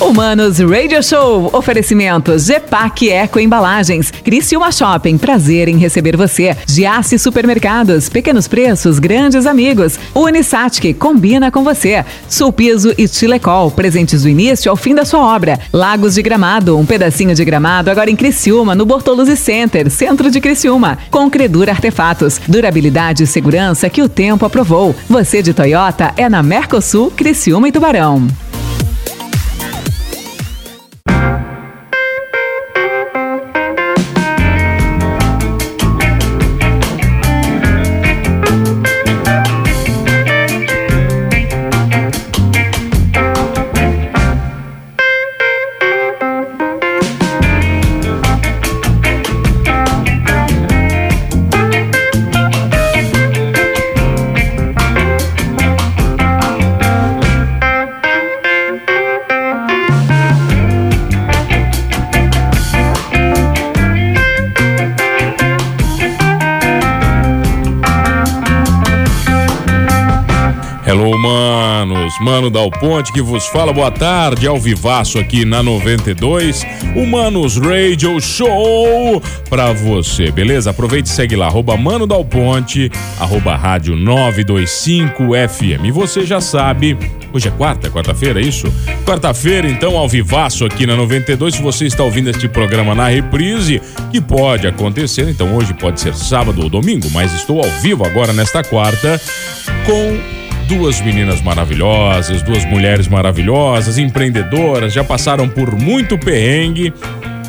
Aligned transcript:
Humanos 0.00 0.58
Radio 0.58 1.00
Show. 1.02 1.50
Oferecimento 1.52 2.36
Gepac 2.36 3.08
Eco 3.08 3.38
Embalagens. 3.38 4.10
Criciúma 4.10 4.72
Shopping. 4.72 5.16
Prazer 5.16 5.68
em 5.68 5.78
receber 5.78 6.16
você. 6.16 6.56
Giasse 6.66 7.16
Supermercados. 7.16 8.08
Pequenos 8.08 8.48
preços, 8.48 8.98
grandes 8.98 9.46
amigos. 9.46 9.98
Unisat 10.12 10.80
que 10.80 10.92
combina 10.92 11.50
com 11.50 11.62
você. 11.62 12.04
Sulpiso 12.28 12.92
e 12.98 13.06
Chilecol. 13.06 13.70
Presentes 13.70 14.22
do 14.22 14.28
início 14.28 14.68
ao 14.68 14.76
fim 14.76 14.94
da 14.94 15.04
sua 15.04 15.20
obra. 15.20 15.60
Lagos 15.72 16.14
de 16.14 16.22
Gramado. 16.22 16.76
Um 16.76 16.84
pedacinho 16.84 17.34
de 17.34 17.44
gramado 17.44 17.90
agora 17.90 18.10
em 18.10 18.16
Criciúma, 18.16 18.74
no 18.74 18.84
Bortoluzzi 18.84 19.36
Center, 19.36 19.88
centro 19.90 20.28
de 20.28 20.40
Criciúma. 20.40 20.98
Com 21.08 21.30
Credura 21.30 21.70
Artefatos. 21.70 22.40
Durabilidade 22.48 23.22
e 23.22 23.26
segurança 23.26 23.88
que 23.88 24.02
o 24.02 24.08
tempo 24.08 24.44
aprovou. 24.44 24.94
Você 25.08 25.40
de 25.40 25.54
Toyota 25.54 26.12
é 26.16 26.28
na 26.28 26.42
Mercosul, 26.42 27.12
Criciúma 27.12 27.68
e 27.68 27.72
Tubarão. 27.72 28.26
Manos. 72.44 72.44
Mano 72.44 72.50
Dal 72.50 72.70
Ponte 72.70 73.12
que 73.12 73.22
vos 73.22 73.46
fala. 73.46 73.72
Boa 73.72 73.90
tarde, 73.90 74.46
ao 74.46 74.58
vivaço 74.58 75.18
aqui 75.18 75.44
na 75.44 75.62
92. 75.62 76.66
O 76.94 77.06
Manos 77.06 77.56
Radio 77.56 78.20
Show 78.20 79.22
pra 79.48 79.72
você, 79.72 80.30
beleza? 80.30 80.70
Aproveite 80.70 81.08
e 81.08 81.12
segue 81.12 81.36
lá, 81.36 81.46
arroba 81.46 81.76
Mano 81.76 82.06
Dal 82.06 82.24
Ponte, 82.24 82.90
arroba 83.18 83.56
rádio 83.56 83.96
925 83.96 85.30
FM. 85.48 85.84
E 85.84 85.90
você 85.90 86.26
já 86.26 86.40
sabe, 86.40 86.98
hoje 87.32 87.48
é 87.48 87.50
quarta, 87.50 87.90
quarta-feira, 87.90 88.40
é 88.40 88.44
isso? 88.44 88.72
Quarta-feira, 89.06 89.68
então, 89.68 89.96
ao 89.96 90.08
vivaço 90.08 90.64
aqui 90.66 90.86
na 90.86 90.96
92. 90.96 91.54
Se 91.54 91.62
você 91.62 91.86
está 91.86 92.02
ouvindo 92.02 92.28
este 92.28 92.48
programa 92.48 92.94
na 92.94 93.08
reprise, 93.08 93.80
que 94.10 94.20
pode 94.20 94.66
acontecer, 94.66 95.28
então 95.30 95.54
hoje 95.56 95.72
pode 95.72 96.00
ser 96.00 96.14
sábado 96.14 96.62
ou 96.62 96.68
domingo, 96.68 97.08
mas 97.10 97.32
estou 97.32 97.62
ao 97.62 97.70
vivo 97.80 98.04
agora 98.04 98.32
nesta 98.32 98.62
quarta 98.62 99.20
com 99.86 100.43
duas 100.64 101.00
meninas 101.00 101.40
maravilhosas, 101.40 102.42
duas 102.42 102.64
mulheres 102.64 103.08
maravilhosas, 103.08 103.98
empreendedoras, 103.98 104.92
já 104.92 105.04
passaram 105.04 105.48
por 105.48 105.74
muito 105.74 106.18
perrengue 106.18 106.92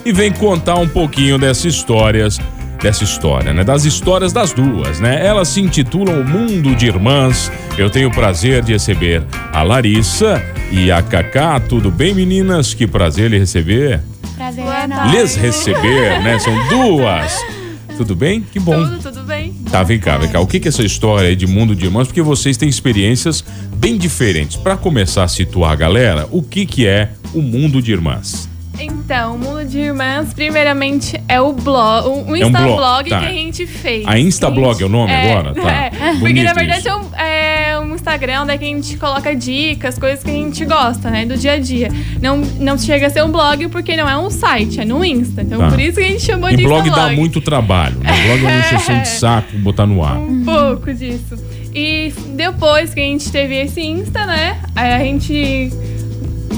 e 0.05 0.11
vem 0.11 0.31
contar 0.31 0.75
um 0.75 0.87
pouquinho 0.87 1.37
dessas 1.37 1.65
histórias, 1.65 2.39
dessa 2.81 3.03
história, 3.03 3.53
né? 3.53 3.63
Das 3.63 3.85
histórias 3.85 4.31
das 4.31 4.53
duas, 4.53 4.99
né? 4.99 5.25
Elas 5.25 5.47
se 5.47 5.61
intitulam 5.61 6.21
O 6.21 6.25
Mundo 6.25 6.75
de 6.75 6.85
Irmãs. 6.85 7.51
Eu 7.77 7.89
tenho 7.89 8.09
o 8.09 8.11
prazer 8.11 8.63
de 8.63 8.73
receber 8.73 9.23
a 9.51 9.63
Larissa 9.63 10.41
e 10.71 10.91
a 10.91 11.01
Cacá. 11.01 11.59
Tudo 11.59 11.89
bem, 11.89 12.13
meninas? 12.13 12.73
Que 12.73 12.85
prazer 12.85 13.31
lhe 13.31 13.39
receber. 13.39 14.01
Prazer 14.35 14.65
é. 14.65 15.11
Lhes 15.11 15.35
receber, 15.35 16.21
né? 16.21 16.37
São 16.39 16.53
duas. 16.67 17.33
Tudo 17.97 18.15
bem? 18.15 18.41
Que 18.41 18.59
bom. 18.59 18.75
Tudo, 18.75 18.99
tudo 18.99 19.23
bem? 19.23 19.54
Tá, 19.75 19.83
vem 19.83 19.99
cá, 19.99 20.17
vem 20.17 20.29
cá. 20.29 20.39
O 20.39 20.47
que 20.47 20.57
que 20.57 20.69
é 20.69 20.69
essa 20.69 20.83
história 20.83 21.27
aí 21.27 21.35
de 21.35 21.45
mundo 21.45 21.75
de 21.75 21.83
irmãos? 21.83 22.07
Porque 22.07 22.21
vocês 22.21 22.55
têm 22.55 22.69
experiências 22.69 23.43
bem 23.75 23.97
diferentes. 23.97 24.55
Pra 24.55 24.77
começar 24.77 25.25
a 25.25 25.27
situar 25.27 25.73
a 25.73 25.75
galera, 25.75 26.29
o 26.31 26.41
que 26.41 26.65
que 26.65 26.87
é 26.87 27.09
o 27.33 27.41
mundo 27.41 27.81
de 27.81 27.91
irmãs? 27.91 28.47
Então, 28.79 29.35
o 29.35 29.39
Mundo 29.39 29.65
de 29.65 29.79
Irmãs, 29.79 30.33
primeiramente, 30.33 31.21
é 31.27 31.39
o 31.39 31.53
blog, 31.53 32.07
o 32.07 32.31
um 32.31 32.35
Instablog 32.35 32.75
blog, 32.75 33.09
tá. 33.09 33.19
que 33.19 33.25
a 33.25 33.31
gente 33.31 33.65
fez. 33.65 34.05
A 34.07 34.19
Instablog 34.19 34.81
é 34.81 34.85
o 34.85 34.89
nome 34.89 35.11
É, 35.11 35.31
agora? 35.31 35.53
Tá. 35.53 35.71
é. 35.71 35.91
Porque 36.19 36.43
na 36.43 36.53
verdade 36.53 36.79
isso. 36.79 36.89
é 36.89 36.95
um, 36.95 37.15
é 37.15 37.54
um 37.91 37.95
Instagram 37.95 38.41
onde 38.43 38.57
que 38.57 38.65
a 38.65 38.67
gente 38.67 38.97
coloca 38.97 39.35
dicas, 39.35 39.97
coisas 39.97 40.23
que 40.23 40.29
a 40.29 40.33
gente 40.33 40.63
gosta, 40.65 41.09
né? 41.09 41.25
Do 41.25 41.37
dia 41.37 41.53
a 41.53 41.59
dia. 41.59 41.89
Não, 42.21 42.37
não 42.37 42.77
chega 42.77 43.07
a 43.07 43.09
ser 43.09 43.23
um 43.23 43.31
blog 43.31 43.67
porque 43.69 43.95
não 43.95 44.07
é 44.09 44.17
um 44.17 44.29
site, 44.29 44.81
é 44.81 44.85
no 44.85 45.03
Insta. 45.03 45.41
Então 45.41 45.59
Tá. 45.59 45.69
por 45.69 45.79
isso 45.79 45.97
que 45.97 46.03
a 46.03 46.07
gente 46.07 46.23
chamou 46.23 46.49
E 46.49 46.55
de 46.57 46.63
blog 46.63 46.81
dá 46.83 46.87
Instablog. 46.89 47.15
muito 47.17 47.41
trabalho. 47.41 47.95
Né? 47.99 48.11
Blog 48.25 48.45
é 48.45 48.47
uma 48.49 48.59
encheção 48.59 49.01
de 49.01 49.07
saco 49.07 49.57
botar 49.59 49.85
no 49.85 50.03
ar. 50.03 50.17
Um 50.17 50.43
pouco 50.43 50.93
disso. 50.93 51.35
E 51.73 52.13
depois 52.35 52.93
que 52.93 52.99
a 52.99 53.03
gente 53.03 53.29
teve 53.31 53.55
esse 53.55 53.81
Insta, 53.81 54.25
né? 54.25 54.57
aí 54.75 54.93
A 54.93 54.99
gente. 54.99 55.71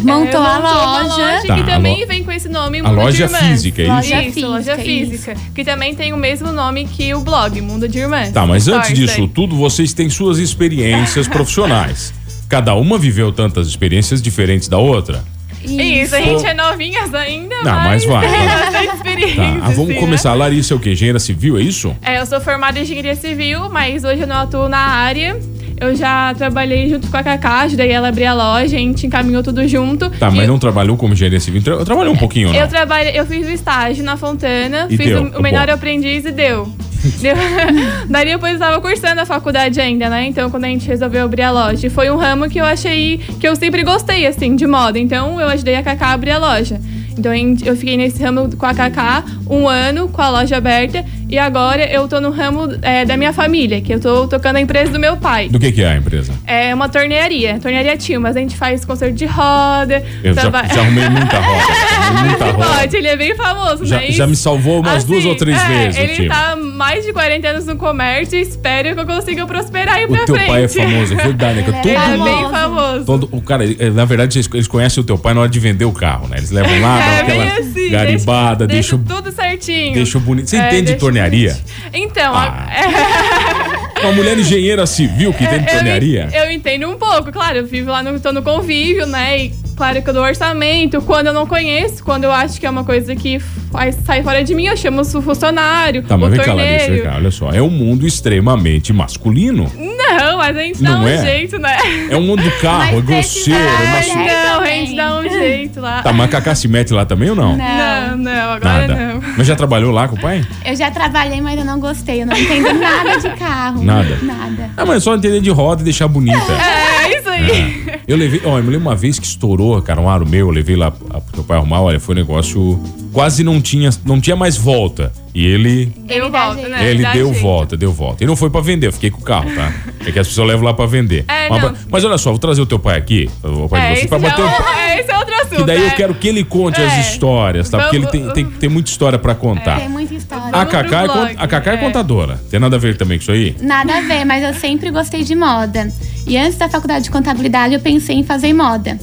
Montou 0.04 0.42
a 0.42 0.60
uma 0.60 1.02
loja. 1.04 1.42
Tá, 1.48 1.56
que 1.56 1.62
a 1.62 1.64
também 1.76 2.02
lo- 2.02 2.08
vem 2.08 2.24
com 2.24 2.32
esse 2.32 2.48
nome 2.50 2.80
A 2.80 2.84
Mundo 2.84 2.96
loja 2.96 3.18
de 3.18 3.24
Irmãs. 3.24 3.44
física, 3.48 3.82
é 3.82 3.86
isso? 3.86 3.94
Loja 3.96 4.16
Isso, 4.22 4.34
física, 4.34 4.48
loja 4.48 4.78
física. 4.78 5.36
Que 5.56 5.64
também 5.66 5.96
tem 5.96 6.14
o 6.14 6.18
mesmo 6.18 6.52
nome 6.52 6.86
que 6.86 7.14
o 7.14 7.22
blog, 7.22 7.60
Mundo 7.62 7.88
de 7.88 8.00
Irmãs. 8.00 8.32
Tá, 8.32 8.46
mas 8.46 8.68
antes 8.68 8.94
disso 8.94 9.28
tudo, 9.28 9.56
vocês 9.56 9.94
têm 9.94 10.10
suas 10.10 10.38
experiências 10.40 11.28
profissionais. 11.30 12.14
Cada 12.50 12.74
uma 12.76 12.98
viveu 12.98 13.32
tantas 13.32 13.68
experiências 13.68 14.22
diferentes 14.22 14.68
da 14.68 14.78
outra. 14.78 15.24
Isso, 15.64 16.16
a 16.16 16.22
gente 16.22 16.46
é 16.46 16.54
novinhas 16.54 17.14
ainda, 17.14 17.56
Não, 17.64 17.80
mas 17.82 18.06
vai, 18.06 18.22
tem 18.30 18.46
bastante 18.48 18.88
Tá, 18.88 18.94
experiência. 18.96 19.44
ah, 19.64 19.70
vamos 19.72 19.90
assim, 19.92 20.00
começar. 20.00 20.32
A 20.32 20.34
Larissa 20.36 20.74
é 20.74 20.78
o 20.78 20.80
quê? 20.80 20.92
Engenheira 20.92 21.20
civil, 21.20 21.58
é 21.58 21.62
isso? 21.62 21.90
Né? 21.90 21.96
É, 22.04 22.20
eu 22.22 22.26
sou 22.26 22.40
formada 22.40 22.80
em 22.80 22.84
engenharia 22.84 23.16
civil, 23.16 23.68
mas 23.70 24.04
hoje 24.06 24.22
eu 24.22 24.28
não 24.28 24.38
atuo 24.38 24.70
na 24.70 24.78
área. 24.78 25.38
Eu 25.80 25.96
já 25.96 26.34
trabalhei 26.34 26.90
junto 26.90 27.08
com 27.10 27.18
a 27.18 27.24
Cacá, 27.24 27.62
ajudei 27.62 27.92
ela 27.92 28.08
a 28.08 28.10
abrir 28.10 28.26
a 28.26 28.34
loja, 28.34 28.76
a 28.76 28.80
gente 28.80 29.06
encaminhou 29.06 29.44
tudo 29.44 29.68
junto. 29.68 30.10
Tá, 30.10 30.32
mas 30.32 30.48
não 30.48 30.58
trabalhou 30.58 30.98
como 30.98 31.14
engenharia 31.14 31.40
civil? 31.40 31.62
Tra- 31.62 31.86
Trabalhou 31.86 32.14
um 32.14 32.18
pouquinho, 32.18 32.50
não? 32.50 32.56
Eu 32.56 32.68
trabalhei, 32.68 33.18
eu 33.20 33.26
fiz 33.26 33.46
o 33.48 33.52
estágio 33.52 34.04
na 34.04 34.18
Fontana, 34.18 34.88
E 34.90 34.98
fiz 34.98 35.06
deu, 35.08 35.22
o, 35.24 35.32
tá 35.32 35.38
o 35.38 35.42
menor 35.42 35.70
aprendiz 35.70 36.26
e 36.26 36.32
deu. 36.32 36.68
deu. 37.22 37.36
Daí 38.10 38.26
depois 38.26 38.54
eu 38.54 38.60
tava 38.60 38.82
cursando 38.82 39.22
a 39.22 39.26
faculdade 39.26 39.80
ainda, 39.80 40.10
né? 40.10 40.26
Então 40.28 40.50
quando 40.50 40.66
a 40.66 40.68
gente 40.68 40.88
resolveu 40.88 41.24
abrir 41.26 41.44
a 41.44 41.52
loja. 41.52 41.86
E 41.86 41.90
foi 41.92 42.10
um 42.10 42.18
ramo 42.18 42.50
que 42.50 42.60
eu 42.60 42.66
achei 42.66 43.20
que 43.40 43.48
eu 43.48 43.56
sempre 43.56 43.84
gostei, 43.84 44.26
assim, 44.26 44.56
de 44.56 44.66
moda. 44.66 44.98
Então 44.98 45.40
eu 45.40 45.48
ajudei 45.48 45.76
a 45.76 45.84
Cacá 45.84 46.08
a 46.08 46.14
abrir 46.14 46.32
a 46.32 46.40
loja. 46.40 46.82
Então 47.18 47.32
eu 47.66 47.76
fiquei 47.76 47.98
nesse 47.98 48.22
ramo 48.22 48.50
com 48.56 48.66
a 48.66 48.74
Cacá 48.74 49.24
um 49.50 49.68
ano 49.68 50.08
com 50.10 50.22
a 50.22 50.30
loja 50.30 50.58
aberta. 50.58 51.04
E 51.30 51.38
agora 51.38 51.84
eu 51.92 52.08
tô 52.08 52.22
no 52.22 52.32
ramo 52.32 52.70
é, 52.82 53.04
da 53.04 53.18
minha 53.18 53.34
família, 53.34 53.82
que 53.82 53.94
eu 53.94 54.00
tô 54.00 54.28
tocando 54.28 54.56
a 54.56 54.62
empresa 54.62 54.92
do 54.94 55.00
meu 55.00 55.18
pai. 55.18 55.50
Do 55.50 55.60
que 55.60 55.74
que 55.74 55.82
é 55.84 55.90
a 55.92 55.98
empresa? 55.98 56.32
É 56.48 56.74
uma 56.74 56.88
tornearia, 56.88 57.60
tornearia 57.60 57.98
tio, 57.98 58.22
mas 58.22 58.38
a 58.38 58.40
gente 58.40 58.56
faz 58.56 58.86
concerto 58.86 59.14
de 59.16 59.26
roda. 59.26 60.02
Eu 60.24 60.34
já, 60.34 60.42
traba- 60.42 60.64
já 60.74 60.82
arrumei 60.82 61.04
muita 61.10 61.40
roda. 61.40 61.64
arrumei 62.00 62.30
muita 62.30 62.46
roda. 62.46 62.66
Pode, 62.80 62.96
ele 62.96 63.08
é 63.08 63.18
bem 63.18 63.36
famoso, 63.36 63.86
Já, 63.86 63.98
né? 63.98 64.12
já 64.12 64.26
me 64.26 64.38
salvou 64.38 64.80
umas 64.80 64.98
Assim, 65.04 65.08
duas 65.08 65.26
ou 65.26 65.36
três 65.36 65.62
é, 65.62 65.68
vezes, 65.68 66.00
Ele 66.00 66.14
tipo. 66.14 66.30
tá 66.30 66.56
mais 66.56 67.06
de 67.06 67.12
40 67.12 67.46
anos 67.48 67.66
no 67.66 67.76
comércio 67.76 68.38
e 68.38 68.42
espero 68.42 68.96
que 68.96 69.02
eu 69.02 69.06
consiga 69.06 69.46
prosperar 69.46 69.96
aí 69.96 70.06
O 70.06 70.08
pra 70.10 70.26
teu 70.26 70.36
frente. 70.36 70.48
pai 70.48 70.64
é 70.64 70.68
famoso, 70.70 71.14
é 71.14 71.18
verdade, 71.18 71.56
né? 71.60 71.64
Todo 71.66 71.88
Ele 71.88 71.98
é 71.98 72.18
bem 72.24 72.50
famoso. 72.50 73.06
Todo, 73.06 73.30
o 73.34 73.42
cara, 73.42 73.64
na 73.94 74.06
verdade, 74.06 74.38
eles, 74.54 74.68
conhecem 74.68 75.04
o 75.04 75.06
teu 75.06 75.18
pai 75.18 75.34
na 75.34 75.42
hora 75.42 75.50
de 75.50 75.60
vender 75.60 75.84
o 75.86 75.92
carro, 75.92 76.28
né? 76.30 76.38
Eles 76.38 76.52
levam 76.52 76.80
lá, 76.82 77.00
É 77.04 77.20
aquela 77.22 77.44
bem 77.44 77.52
assim, 77.52 77.90
garibada, 77.90 78.66
deixa, 78.66 78.96
deixam, 78.96 79.00
deixa 79.00 79.16
tudo 79.22 79.32
certinho. 79.42 79.94
deixam 79.94 80.20
bonito. 80.22 80.50
Você 80.50 80.58
É, 80.58 80.60
entende 80.68 80.78
de 80.78 80.86
deixa 80.88 81.00
tornearia? 81.00 81.50
bonito. 81.52 81.66
Então, 81.94 82.34
Ah. 82.36 82.68
é- 82.72 83.88
Uma 84.02 84.12
mulher 84.12 84.38
engenheira 84.38 84.86
civil 84.86 85.34
que 85.34 85.44
entende 85.44 85.66
de 85.66 85.72
eu, 85.72 85.76
tornearia? 85.76 86.30
eu 86.32 86.52
entendo 86.52 86.88
um 86.88 86.96
pouco, 86.98 87.32
claro, 87.32 87.58
eu 87.58 87.66
vivo 87.66 87.90
lá 87.90 88.04
no, 88.04 88.20
tô 88.20 88.32
no 88.32 88.44
convívio, 88.44 89.08
né? 89.08 89.46
E 89.46 89.52
claro 89.76 90.02
que 90.04 90.10
eu 90.10 90.14
dou 90.14 90.24
orçamento. 90.24 91.02
Quando 91.02 91.28
eu 91.28 91.34
não 91.34 91.48
conheço, 91.48 92.04
quando 92.04 92.26
eu 92.26 92.32
acho 92.32 92.60
que 92.60 92.66
é 92.68 92.70
uma 92.70 92.84
coisa 92.84 93.16
que 93.16 93.40
faz, 93.72 93.98
sai 94.06 94.22
fora 94.22 94.44
de 94.44 94.54
mim, 94.54 94.68
eu 94.68 94.78
chamo 94.78 95.02
o 95.02 95.22
funcionário, 95.22 96.04
Tá, 96.04 96.16
mas 96.16 96.28
o 96.30 96.32
vem 96.36 96.46
cá, 96.46 96.54
Larissa, 96.54 96.92
vem 96.92 97.02
cá, 97.02 97.16
olha 97.16 97.32
só. 97.32 97.52
É 97.52 97.62
um 97.62 97.72
mundo 97.72 98.06
extremamente 98.06 98.94
masculino. 98.94 99.72
Não, 99.76 100.38
mas 100.38 100.56
a 100.56 100.62
gente 100.62 100.84
Não 100.84 100.92
dá 100.92 101.00
um 101.00 101.08
é? 101.08 101.18
jeito, 101.26 101.58
né? 101.58 101.76
É 102.12 102.16
um 102.16 102.22
mundo 102.22 102.44
do 102.44 102.52
carro, 102.62 102.84
é 102.84 102.92
Mas 102.98 103.04
grosseiro, 103.06 103.60
é 103.60 103.88
masculino. 103.94 104.26
Não, 104.28 104.62
a 104.62 104.66
gente 104.68 104.96
dá 104.96 105.18
um 105.20 105.24
jeito 105.30 105.82
lá. 105.82 106.02
Tá, 106.04 106.14
mas 106.14 106.30
Cacá 106.30 106.54
se 106.54 106.68
mete 106.68 106.94
lá 106.94 107.04
também 107.04 107.32
ou 107.32 107.36
não? 107.36 107.58
Não, 107.58 107.58
não, 107.58 108.07
agora 108.26 108.88
Nada. 108.88 108.96
não. 109.14 109.22
Mas 109.38 109.46
já 109.48 109.56
trabalhou 109.56 109.92
lá 109.92 110.08
com 110.08 110.16
o 110.16 110.20
pai? 110.20 110.46
Eu 110.66 110.76
já 110.76 110.90
trabalhei, 110.90 111.42
mas 111.42 111.60
eu 111.60 111.66
não 111.66 111.80
gostei. 111.80 112.22
Eu 112.22 112.26
não 112.26 112.38
entendo 112.38 112.74
nada 112.74 113.18
de 113.18 113.30
carro. 113.38 113.84
Nada? 113.84 114.18
Nada. 114.22 114.70
Ah, 114.78 114.86
mas 114.86 114.98
é 114.98 115.00
só 115.02 115.16
entender 115.16 115.42
de 115.42 115.50
roda 115.50 115.82
e 115.82 115.86
deixar 115.86 116.08
bonita. 116.08 116.38
É, 116.54 117.20
isso 117.20 117.30
aí. 117.30 118.00
Eu 118.08 118.18
levei, 118.18 118.42
ó, 118.46 118.58
eu 118.58 118.64
me 118.64 118.70
lembro 118.70 118.88
uma 118.88 118.96
vez 118.96 119.20
que 119.20 119.26
estourou, 119.26 119.82
cara, 119.82 120.00
um 120.02 120.10
aro 120.10 120.28
meu, 120.28 120.48
eu 120.48 120.52
levei 120.52 120.76
lá 120.76 120.92
pro 120.92 121.22
teu 121.34 121.44
pai 121.44 121.58
arrumar, 121.58 121.82
olha, 121.82 122.00
foi 122.00 122.16
um 122.16 122.18
negócio. 122.18 122.82
Quase 123.12 123.44
não 123.44 123.62
tinha, 123.62 123.90
não 124.06 124.20
tinha 124.22 124.36
mais 124.36 124.56
volta. 124.58 125.12
E 125.38 125.46
ele. 125.46 125.86
Deu 126.00 126.32
volta, 126.32 126.68
né? 126.68 126.90
ele 126.90 127.06
deu 127.14 127.28
jeito. 127.28 127.42
volta, 127.44 127.78
deu 127.78 127.94
volta. 127.94 128.24
E 128.24 128.28
não 128.28 128.36
foi 128.36 128.50
pra 128.50 128.60
vender, 128.60 128.88
eu 128.88 128.92
fiquei 128.94 129.12
com 129.12 129.20
o 129.20 129.24
carro, 129.24 129.48
tá? 129.54 129.72
É 130.04 130.12
que 130.12 130.18
as 130.18 130.28
pessoas 130.28 130.48
levam 130.48 130.66
lá 130.66 130.74
pra 130.74 130.88
vender. 130.88 131.26
É, 131.28 131.48
mas, 131.48 131.62
não. 131.62 131.74
mas 131.92 132.04
olha 132.04 132.18
só, 132.18 132.32
vou 132.32 132.40
trazer 132.40 132.60
o 132.60 132.66
teu 132.66 132.80
pai 132.80 132.98
aqui, 132.98 133.30
o 133.44 133.70
pai 133.70 133.82
É, 133.82 133.94
de 133.94 134.00
esse, 134.00 134.08
pra 134.08 134.18
bater 134.18 134.42
é 134.42 134.46
um 134.46 134.48
o- 134.48 134.52
é, 134.80 135.00
esse 135.00 135.12
é 135.12 135.18
outro 135.20 135.36
assunto. 135.36 135.56
Que 135.58 135.64
daí 135.64 135.80
eu 135.80 135.88
é. 135.88 135.90
quero 135.92 136.16
que 136.16 136.28
ele 136.28 136.44
conte 136.44 136.82
É. 136.82 136.86
as 136.88 137.08
histórias, 137.12 137.70
tá? 137.70 137.78
Porque 137.82 137.98
ele 137.98 138.08
tem, 138.08 138.28
tem, 138.32 138.46
tem 138.46 138.68
muita 138.70 138.90
história 138.90 139.20
pra 139.20 139.36
contar. 139.36 139.80
Tem 139.80 139.90
muita 139.90 140.16
história. 140.16 140.48
A 140.52 140.66
Cacá, 140.66 141.04
é, 141.04 141.08
blog. 141.08 141.36
a 141.38 141.48
Cacá 141.48 141.72
é 141.72 141.76
É. 141.76 141.78
contadora. 141.78 142.42
Tem 142.50 142.60
nada 142.60 142.76
a 142.76 142.80
ver 142.80 142.98
também 142.98 143.20
com 143.20 143.22
isso 143.22 143.32
aí? 143.32 143.56
Nada 143.62 143.96
a 143.96 144.02
ver, 144.02 144.26
mas 144.26 144.44
eu 144.44 144.56
sempre 144.60 144.90
gostei 144.90 145.24
de 145.24 145.36
moda. 145.36 145.88
E 146.26 146.36
antes 146.36 146.58
da 146.58 146.68
faculdade 146.68 147.04
de 147.04 147.12
contabilidade, 147.12 147.76
eu 147.76 147.80
pensei 147.80 148.16
em 148.16 148.24
fazer 148.24 148.54
moda. 148.54 148.98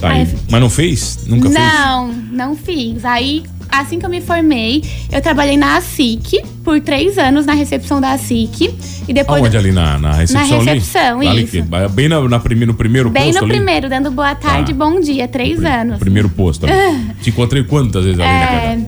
Tá 0.00 0.08
aí. 0.10 0.26
Mas 0.50 0.60
não 0.60 0.68
fez? 0.70 1.20
Nunca 1.26 1.48
fez? 1.50 1.54
não, 1.60 2.08
não 2.32 2.56
fiz. 2.56 3.04
Aí, 3.04 3.44
assim 3.70 3.98
que 3.98 4.06
eu 4.06 4.10
me 4.10 4.20
formei, 4.20 4.82
eu 5.10 5.20
trabalhei 5.20 5.56
na 5.56 5.76
ASIC 5.76 6.42
por 6.64 6.80
três 6.80 7.18
anos 7.18 7.46
na 7.46 7.52
recepção 7.54 8.00
da 8.00 8.12
ASIC. 8.12 8.74
E 9.08 9.12
depois. 9.12 9.42
Aonde 9.42 9.56
ali 9.56 9.72
na, 9.72 9.98
na 9.98 10.12
recepção? 10.12 10.60
ali? 10.60 10.70
recepção, 10.70 11.20
Ali 11.20 11.42
isso. 11.44 11.52
que- 11.52 11.88
bem 11.90 12.08
na, 12.08 12.20
na 12.28 12.38
no 12.38 12.74
primeiro 12.74 13.08
Bem 13.10 13.24
posto 13.26 13.38
no 13.38 13.44
ali? 13.46 13.54
primeiro, 13.54 13.88
dando 13.88 14.10
boa 14.10 14.34
tarde 14.34 14.72
e 14.72 14.74
Tá. 14.74 14.84
bom 14.84 15.00
dia, 15.00 15.26
três 15.26 15.64
anos. 15.64 15.98
Primeiro 15.98 16.28
posto 16.28 16.66
ali. 16.66 16.74
Te 17.22 17.30
encontrei 17.30 17.62
quantas 17.64 18.04
vezes 18.04 18.20
ali, 18.20 18.28
né, 18.28 18.42
É, 18.42 18.76
Cacá? 18.76 18.80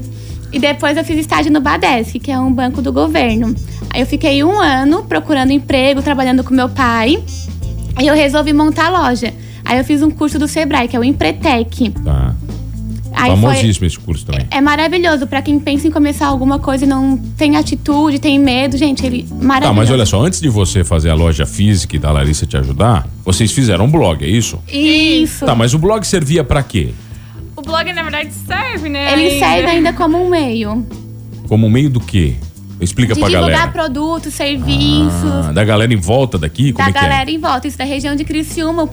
e 0.53 0.59
depois 0.59 0.97
eu 0.97 1.05
fiz 1.05 1.19
estágio 1.19 1.50
no 1.53 1.61
Badesc, 1.61 2.19
que 2.19 2.31
é 2.31 2.38
um 2.38 2.53
banco 2.53 2.82
do 2.82 2.93
governo. 2.93 3.55
Aí 3.88 4.00
eu 4.03 4.06
fiquei 4.06 4.44
um 4.44 4.61
ano 4.61 5.05
procurando 5.05 5.53
emprego, 5.53 6.03
trabalhando 6.03 6.44
com 6.44 6.53
meu 6.55 6.69
pai. 6.69 7.19
Aí 7.97 8.06
eu 8.06 8.15
resolvi 8.15 8.53
montar 8.53 8.87
a 8.87 9.09
loja. 9.09 9.32
Aí 9.65 9.79
eu 9.79 9.85
fiz 9.85 10.03
um 10.03 10.11
curso 10.11 10.38
do 10.38 10.47
Sebrae, 10.49 10.87
que 10.88 10.97
é 10.97 10.99
o 10.99 11.05
Empretec. 11.05 11.91
Tá. 12.05 12.35
Aí 13.22 13.31
foi, 13.31 13.40
Famosíssimo 13.40 13.87
esse 13.87 13.99
curso 13.99 14.25
também. 14.26 14.46
é 14.50 14.61
maravilhoso 14.61 15.26
pra 15.26 15.43
quem 15.43 15.58
pensa 15.58 15.87
em 15.87 15.90
começar 15.90 16.26
alguma 16.26 16.58
coisa 16.58 16.84
e 16.84 16.88
não 16.88 17.17
tem 17.37 17.56
atitude, 17.56 18.19
tem 18.19 18.38
medo, 18.38 18.76
gente, 18.76 19.05
ele 19.05 19.26
maravilhoso. 19.31 19.61
Tá, 19.61 19.72
mas 19.75 19.90
olha 19.90 20.06
só, 20.06 20.20
antes 20.25 20.40
de 20.40 20.49
você 20.49 20.82
fazer 20.84 21.11
a 21.11 21.14
loja 21.14 21.44
física 21.46 21.96
e 21.96 21.99
da 21.99 22.11
Larissa 22.11 22.46
te 22.46 22.56
ajudar, 22.56 23.06
vocês 23.25 23.52
fizeram 23.52 23.84
um 23.87 23.90
blog, 23.90 24.25
é 24.25 24.28
isso? 24.28 24.58
Isso. 24.72 25.44
Tá, 25.44 25.55
mas 25.55 25.75
o 25.75 25.78
blog 25.78 26.05
servia 26.05 26.43
pra 26.44 26.62
quê? 26.62 26.90
O 27.56 27.62
blog, 27.62 27.93
na 27.93 28.02
verdade, 28.02 28.31
serve, 28.32 28.88
né? 28.88 29.12
Ele 29.12 29.28
ainda. 29.28 29.46
serve 29.46 29.70
ainda 29.70 29.93
como 29.93 30.17
um 30.25 30.31
meio 30.31 30.87
Como 31.46 31.69
meio 31.69 31.90
do 31.90 32.00
quê? 32.00 32.34
Explica 32.81 33.12
de 33.12 33.20
pra 33.20 33.28
divulgar 33.28 33.50
galera. 33.52 33.72
produtos, 33.72 34.32
serviços, 34.32 35.46
Ah, 35.49 35.52
da 35.52 35.62
galera 35.62 35.93
em 35.93 35.96
volta 35.99 36.38
daqui? 36.38 36.72
Como 36.72 36.82
da 36.84 36.90
é 36.90 36.93
que 36.94 36.99
galera 37.08 37.31
em 37.31 37.38
volta. 37.38 37.69
Isso 37.69 37.76
da 37.76 37.84
região 37.84 38.17
de 38.17 38.25
Criciúma, 38.25 38.88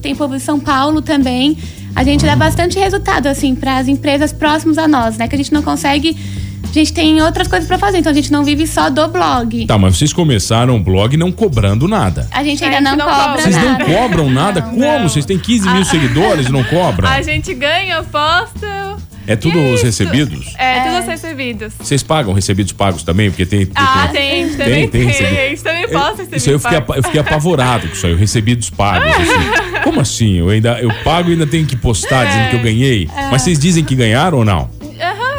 tem 0.00 0.14
povo 0.14 0.36
de 0.36 0.40
São 0.42 0.60
Paulo 0.60 1.02
também. 1.02 1.58
A 1.94 2.02
gente 2.02 2.24
dá 2.24 2.34
bastante 2.34 2.78
resultado, 2.78 3.26
assim, 3.28 3.54
para 3.54 3.76
as 3.78 3.88
empresas 3.88 4.32
próximas 4.32 4.78
a 4.78 4.88
nós, 4.88 5.16
né? 5.16 5.28
Que 5.28 5.34
a 5.34 5.38
gente 5.38 5.52
não 5.52 5.62
consegue. 5.62 6.16
A 6.64 6.72
gente 6.72 6.92
tem 6.92 7.22
outras 7.22 7.46
coisas 7.46 7.68
para 7.68 7.78
fazer, 7.78 7.98
então 7.98 8.10
a 8.10 8.14
gente 8.14 8.32
não 8.32 8.42
vive 8.42 8.66
só 8.66 8.90
do 8.90 9.06
blog. 9.06 9.64
Tá, 9.66 9.78
mas 9.78 9.96
vocês 9.96 10.12
começaram 10.12 10.74
o 10.76 10.80
blog 10.80 11.16
não 11.16 11.30
cobrando 11.30 11.86
nada. 11.86 12.26
A 12.32 12.42
gente 12.42 12.64
A 12.64 12.66
ainda 12.66 12.78
gente 12.78 12.98
não, 12.98 13.06
não 13.06 13.06
cobra 13.06 13.24
cobra. 13.26 13.42
Vocês 13.42 13.56
não 13.56 13.72
nada. 13.72 13.84
cobram 13.84 14.30
nada? 14.30 14.60
Não. 14.60 14.70
Como? 14.70 14.80
Não. 14.80 15.08
Vocês 15.08 15.24
têm 15.24 15.38
15 15.38 15.68
mil 15.68 15.84
seguidores 15.84 16.46
e 16.48 16.52
não 16.52 16.64
cobram? 16.64 17.08
A 17.08 17.22
gente 17.22 17.54
ganha, 17.54 18.02
posta. 18.02 18.96
É 19.26 19.36
tudo 19.36 19.58
os 19.58 19.74
isso. 19.76 19.84
recebidos? 19.86 20.54
É, 20.58 20.80
todos 20.84 20.98
os 21.00 21.06
recebidos. 21.06 21.72
Vocês 21.78 22.02
pagam 22.02 22.32
recebidos 22.32 22.72
pagos 22.72 23.02
também? 23.02 23.30
Porque 23.30 23.46
tem. 23.46 23.66
tem- 23.66 23.72
Ah, 23.74 24.08
tem- 24.12 24.48
tem, 24.48 24.56
também 24.56 24.88
tem, 24.88 24.88
tem. 24.88 25.04
recebido. 25.06 25.38
A 25.38 25.48
gente 25.48 25.62
também 25.62 25.88
posta 25.88 26.10
recebidos. 26.10 26.36
Isso 26.36 26.48
aí 26.50 26.54
eu 26.54 26.60
fiquei, 26.60 26.78
eu 26.96 27.02
fiquei 27.02 27.20
apavorado 27.20 27.88
com 27.88 27.94
isso 27.94 28.06
aí, 28.06 28.12
o 28.12 28.16
recebidos 28.16 28.70
pagos. 28.70 29.10
assim. 29.10 29.80
Como 29.84 30.00
assim? 30.00 30.38
Eu 30.38 30.48
ainda 30.48 30.78
eu 30.80 30.90
pago 31.04 31.28
e 31.28 31.32
ainda 31.32 31.46
tenho 31.46 31.66
que 31.66 31.76
postar 31.76 32.24
dizendo 32.26 32.50
que 32.50 32.56
eu 32.56 32.62
ganhei. 32.62 33.08
Mas 33.30 33.42
vocês 33.42 33.58
dizem 33.58 33.84
que 33.84 33.94
ganharam 33.94 34.38
ou 34.38 34.44
não? 34.44 34.68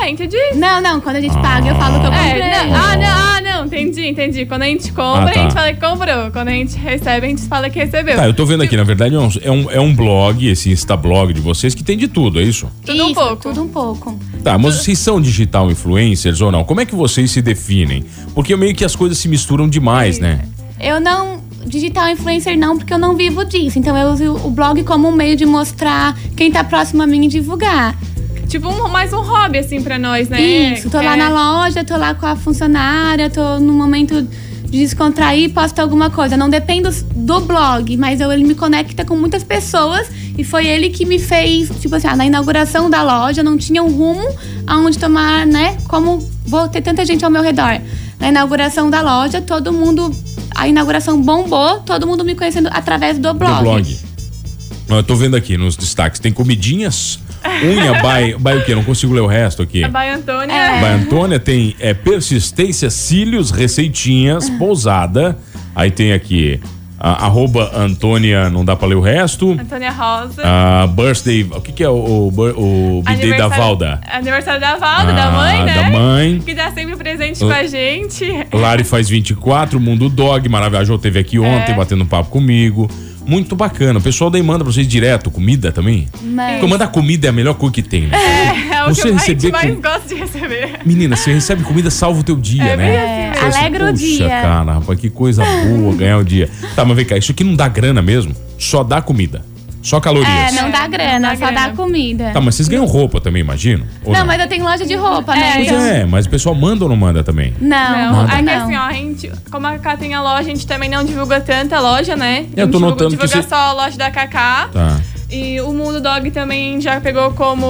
Aham, 0.06 0.10
entendi. 0.12 0.38
Não, 0.56 0.82
não, 0.82 1.02
quando 1.02 1.16
a 1.18 1.22
gente 1.22 1.34
paga, 1.34 1.70
eu 1.70 1.76
falo 1.76 2.00
que 2.00 2.06
eu 2.06 2.12
comprei. 2.12 2.42
É, 2.42 2.66
não, 2.68 2.76
ah, 2.76 2.98
não, 2.98 3.06
ah, 3.06 3.42
não, 3.42 3.66
entendi, 3.66 4.08
entendi. 4.08 4.46
Quando 4.46 4.62
a 4.62 4.66
gente 4.66 4.92
compra, 4.92 5.24
Ah, 5.24 5.34
tá. 5.34 5.40
a 5.40 5.44
gente 5.44 5.54
fala 5.54 5.74
que 5.74 5.80
comprou. 5.80 6.32
Quando 6.32 6.48
a 6.50 6.52
gente 6.52 6.78
recebe, 6.78 7.26
a 7.26 7.30
gente 7.30 7.42
fala 7.44 7.70
que 7.70 7.80
recebeu. 7.80 8.16
Tá, 8.16 8.28
eu 8.28 8.34
tô 8.34 8.46
vendo 8.46 8.64
aqui, 8.64 8.78
na 8.78 8.84
verdade 8.84 9.16
é 9.16 9.20
um, 9.20 9.30
é 9.42 9.52
um, 9.52 9.72
é 9.72 9.82
um 9.82 9.96
blog, 9.96 10.48
esse 10.48 10.72
Instablog 10.72 11.34
de 11.34 11.42
vocês, 11.42 11.74
que 11.74 11.84
tem 11.84 11.98
de 11.98 12.08
tudo, 12.08 12.40
é 12.40 12.44
isso? 12.44 12.68
Tudo 12.86 13.04
um 13.04 13.06
Isso, 13.08 13.16
pouco. 13.16 13.36
Tudo 13.38 13.64
um 13.64 13.68
pouco. 13.68 14.20
Tá, 14.44 14.58
mas 14.58 14.76
vocês 14.76 15.00
são 15.00 15.20
digital 15.20 15.70
influencers 15.72 16.42
ou 16.42 16.52
não? 16.52 16.64
Como 16.64 16.82
é 16.82 16.86
que 16.86 16.96
vocês 16.96 17.32
se 17.32 17.42
definem? 17.42 18.04
Porque 18.34 18.56
meio 18.56 18.76
que 18.76 18.86
as 18.86 18.96
coisas 18.96 19.18
se 19.18 19.28
misturam 19.28 19.68
demais, 19.68 20.20
né? 20.20 20.42
Eu 20.80 21.00
não. 21.00 21.44
Digital 21.66 22.10
influencer 22.10 22.56
não, 22.56 22.78
porque 22.78 22.94
eu 22.94 23.00
não 23.00 23.16
vivo 23.16 23.44
disso. 23.44 23.80
Então 23.80 23.98
eu 23.98 24.10
uso 24.12 24.36
o 24.46 24.52
blog 24.52 24.84
como 24.84 25.08
um 25.08 25.12
meio 25.12 25.36
de 25.36 25.48
mostrar 25.48 26.16
quem 26.38 26.52
tá 26.52 26.64
próximo 26.64 27.02
a 27.02 27.08
mim 27.08 27.26
e 27.26 27.28
divulgar. 27.28 27.98
Tipo, 28.48 28.70
um, 28.70 28.88
mais 28.88 29.12
um 29.12 29.22
hobby, 29.22 29.58
assim, 29.60 29.82
pra 29.82 29.98
nós, 29.98 30.30
né? 30.30 30.42
Isso, 30.42 30.90
tô 30.90 30.98
lá 30.98 31.14
É. 31.14 31.18
na 31.18 31.30
loja, 31.30 31.84
tô 31.84 31.98
lá 31.98 32.14
com 32.14 32.26
a 32.26 32.36
funcionária, 32.36 33.30
tô 33.30 33.60
no 33.60 33.74
momento 33.74 34.22
de 34.22 34.80
descontrair, 34.80 35.52
posto 35.52 35.80
alguma 35.80 36.10
coisa. 36.10 36.38
Não 36.38 36.50
dependo 36.50 36.90
do 37.16 37.40
blog, 37.42 37.98
mas 37.98 38.22
eu, 38.22 38.32
ele 38.32 38.44
me 38.44 38.56
conecta 38.56 39.04
com 39.04 39.16
muitas 39.16 39.44
pessoas 39.44 40.08
e 40.38 40.44
foi 40.44 40.68
ele 40.68 40.90
que 40.90 41.06
me 41.06 41.18
fez, 41.20 41.70
tipo 41.80 41.96
assim, 41.96 42.08
ah, 42.08 42.16
na 42.16 42.26
inauguração 42.26 42.90
da 42.90 43.02
loja 43.02 43.42
não 43.44 43.58
tinha 43.58 43.82
um 43.84 43.90
rumo 43.92 44.28
aonde 44.68 44.98
tomar, 45.00 45.46
né? 45.46 45.78
Como 45.88 46.20
vou 46.46 46.68
ter 46.68 46.82
tanta 46.82 47.04
gente 47.06 47.24
ao 47.26 47.32
meu 47.32 47.42
redor. 47.42 47.80
Na 48.20 48.30
inauguração 48.30 48.90
da 48.90 49.02
loja, 49.02 49.42
todo 49.42 49.74
mundo. 49.74 50.12
A 50.58 50.68
inauguração 50.70 51.22
bombou, 51.22 51.80
todo 51.80 52.08
mundo 52.08 52.24
me 52.24 52.34
conhecendo 52.34 52.70
através 52.72 53.18
do 53.18 53.34
blog. 53.34 53.56
Do 53.58 53.62
blog. 53.64 54.00
Eu 54.88 55.04
tô 55.04 55.16
vendo 55.16 55.36
aqui 55.36 55.58
nos 55.58 55.76
destaques, 55.76 56.20
tem 56.20 56.32
comidinhas, 56.32 57.20
unha, 57.64 57.94
by, 57.94 58.36
by 58.40 58.58
o 58.58 58.66
quê? 58.66 58.76
Não 58.76 58.84
consigo 58.84 59.14
ler 59.14 59.22
o 59.22 59.28
resto 59.28 59.62
aqui. 59.62 59.84
A 59.84 59.90
Baia 59.90 60.16
Antônia. 60.16 60.54
É. 60.54 60.80
By 60.80 61.04
Antônia 61.04 61.40
tem 61.40 61.76
é, 61.80 61.94
persistência, 61.94 62.90
cílios, 62.90 63.52
receitinhas, 63.52 64.50
pousada. 64.50 65.38
Aí 65.76 65.92
tem 65.92 66.14
aqui, 66.14 66.60
a, 67.00 67.26
arroba 67.26 67.72
Antônia, 67.76 68.50
não 68.50 68.64
dá 68.64 68.76
pra 68.76 68.88
ler 68.88 68.96
o 68.96 69.02
resto. 69.02 69.52
Antônia 69.60 69.92
Rosa. 69.92 70.42
Ah, 70.44 70.88
birthday, 70.88 71.44
o 71.44 71.62
que 71.62 71.72
que 71.74 71.84
é 71.84 71.90
o, 71.90 71.94
o, 71.96 73.00
o 73.00 73.04
bidê 73.04 73.34
da 73.36 73.48
Valda? 73.48 74.00
Aniversário 74.10 74.62
da 74.62 74.78
Valda, 74.78 75.12
da 75.14 75.26
Ah, 75.26 75.32
mãe, 75.32 75.64
né? 75.66 75.74
da 75.74 75.90
mãe. 75.90 76.40
Que 76.46 76.54
dá 76.54 76.72
sempre 76.72 76.96
presente 76.96 77.40
com 77.40 77.50
a 77.52 77.68
gente. 77.68 78.26
Lari 78.54 78.84
faz 78.84 79.10
24, 79.10 79.80
Mundo 79.80 80.08
Dog, 80.10 80.48
maravilhoso, 80.48 80.98
teve 80.98 81.20
aqui 81.20 81.38
ontem, 81.38 81.74
É. 81.74 81.76
batendo 81.76 82.04
um 82.04 82.08
papo 82.08 82.30
comigo. 82.30 82.90
Muito 83.28 83.56
bacana. 83.56 84.00
O 84.00 84.02
pessoal 84.02 84.30
daí 84.30 84.42
manda 84.44 84.64
pra 84.64 84.72
vocês 84.72 84.88
direto 84.88 85.32
comida 85.32 85.72
também. 85.72 86.08
Mas- 86.22 86.54
Porque 86.60 86.68
mandar 86.68 86.88
comida 86.88 87.28
é 87.28 87.30
a 87.30 87.34
melhor 87.34 87.56
coisa 87.56 87.74
que 87.74 87.82
tem, 87.82 88.08
né? 88.08 88.18
É 88.72 88.84
o 88.84 88.94
Você 88.94 89.02
que 89.04 89.08
eu- 89.10 89.14
receber 89.16 89.52
mais 89.52 89.74
com- 89.76 89.82
gosta 89.82 90.08
de 90.08 90.16
receber. 90.16 90.80
Menina, 90.86 91.16
você 91.16 91.34
recebe 91.34 91.64
comida, 91.64 91.90
salva 91.90 92.20
o 92.20 92.24
teu 92.24 92.36
dia, 92.36 92.64
É 92.64 92.78
né? 92.78 93.32
assim 93.32 93.42
mesmo. 93.42 93.58
Alegra 93.58 93.86
o 93.86 93.92
Puxa, 93.94 94.06
dia." 94.06 94.28
cara, 94.30 94.74
rapaz, 94.74 95.00
que 95.00 95.10
coisa 95.10 95.44
boa 95.44 95.96
ganhar 95.96 96.18
o 96.20 96.24
dia. 96.24 96.50
Tá, 96.76 96.86
mas 96.86 96.96
vem 96.96 97.06
cá, 97.06 97.18
isso 97.18 97.32
aqui 97.32 97.44
não 97.44 97.56
dá 97.56 97.68
grana 97.68 98.02
mesmo? 98.02 98.34
Só 98.60 98.84
dá 98.84 99.02
comida. 99.02 99.44
Só 99.86 100.00
calorias. 100.00 100.28
É, 100.30 100.52
não 100.62 100.72
dá 100.72 100.88
grana, 100.88 101.20
Não 101.20 101.30
dá 101.30 101.36
só 101.36 101.46
dá 101.46 101.52
grana. 101.52 101.76
comida. 101.76 102.32
Tá, 102.34 102.42
mas 102.42 102.56
vocês 102.56 102.68
ganham 102.68 102.86
roupa 102.86 103.22
também, 103.22 103.40
imagino? 103.42 103.86
Ou 104.04 104.12
não, 104.14 104.26
mas 104.26 104.42
eu 104.42 104.48
tenho 104.48 104.64
loja 104.64 104.84
de 104.86 104.96
roupa, 104.96 105.36
né? 105.36 105.48
É, 105.50 105.54
Pois 105.56 105.68
Então- 105.68 105.86
é, 105.86 106.06
mas 106.06 106.26
o 106.26 106.30
pessoal 106.30 106.56
manda 106.56 106.84
ou 106.86 106.90
não 106.90 106.98
manda 106.98 107.24
também? 107.24 107.54
Não, 107.62 107.92
Não, 107.92 108.12
não. 108.14 108.30
é 108.30 108.36
que 108.38 108.42
não. 108.42 108.64
assim, 108.66 108.76
ó, 108.76 108.82
a 108.82 108.94
gente, 108.94 109.32
como 109.52 109.68
a 109.68 109.74
Cacá 109.74 109.96
tem 109.98 110.14
a 110.16 110.22
loja, 110.24 110.40
a 110.40 110.44
gente 110.44 110.66
também 110.66 110.90
não 110.90 111.04
divulga 111.06 111.40
tanta 111.40 111.80
loja, 111.80 112.16
né? 112.16 112.48
Eu 112.56 112.66
tô 112.66 112.78
divulga- 112.78 112.88
notando 112.90 113.12
que 113.18 113.26
divulga 113.28 113.42
você- 113.44 113.48
só 113.48 113.56
a 113.56 113.74
loja 113.74 113.96
da 113.98 114.10
Cacá. 114.10 114.70
Tá. 114.74 114.98
E 115.36 115.60
o 115.60 115.74
Mundo 115.74 116.00
Dog 116.00 116.32
também 116.32 116.80
já 116.80 117.02
pegou 117.02 117.32
como 117.32 117.66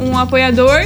um 0.00 0.16
apoiador, 0.16 0.80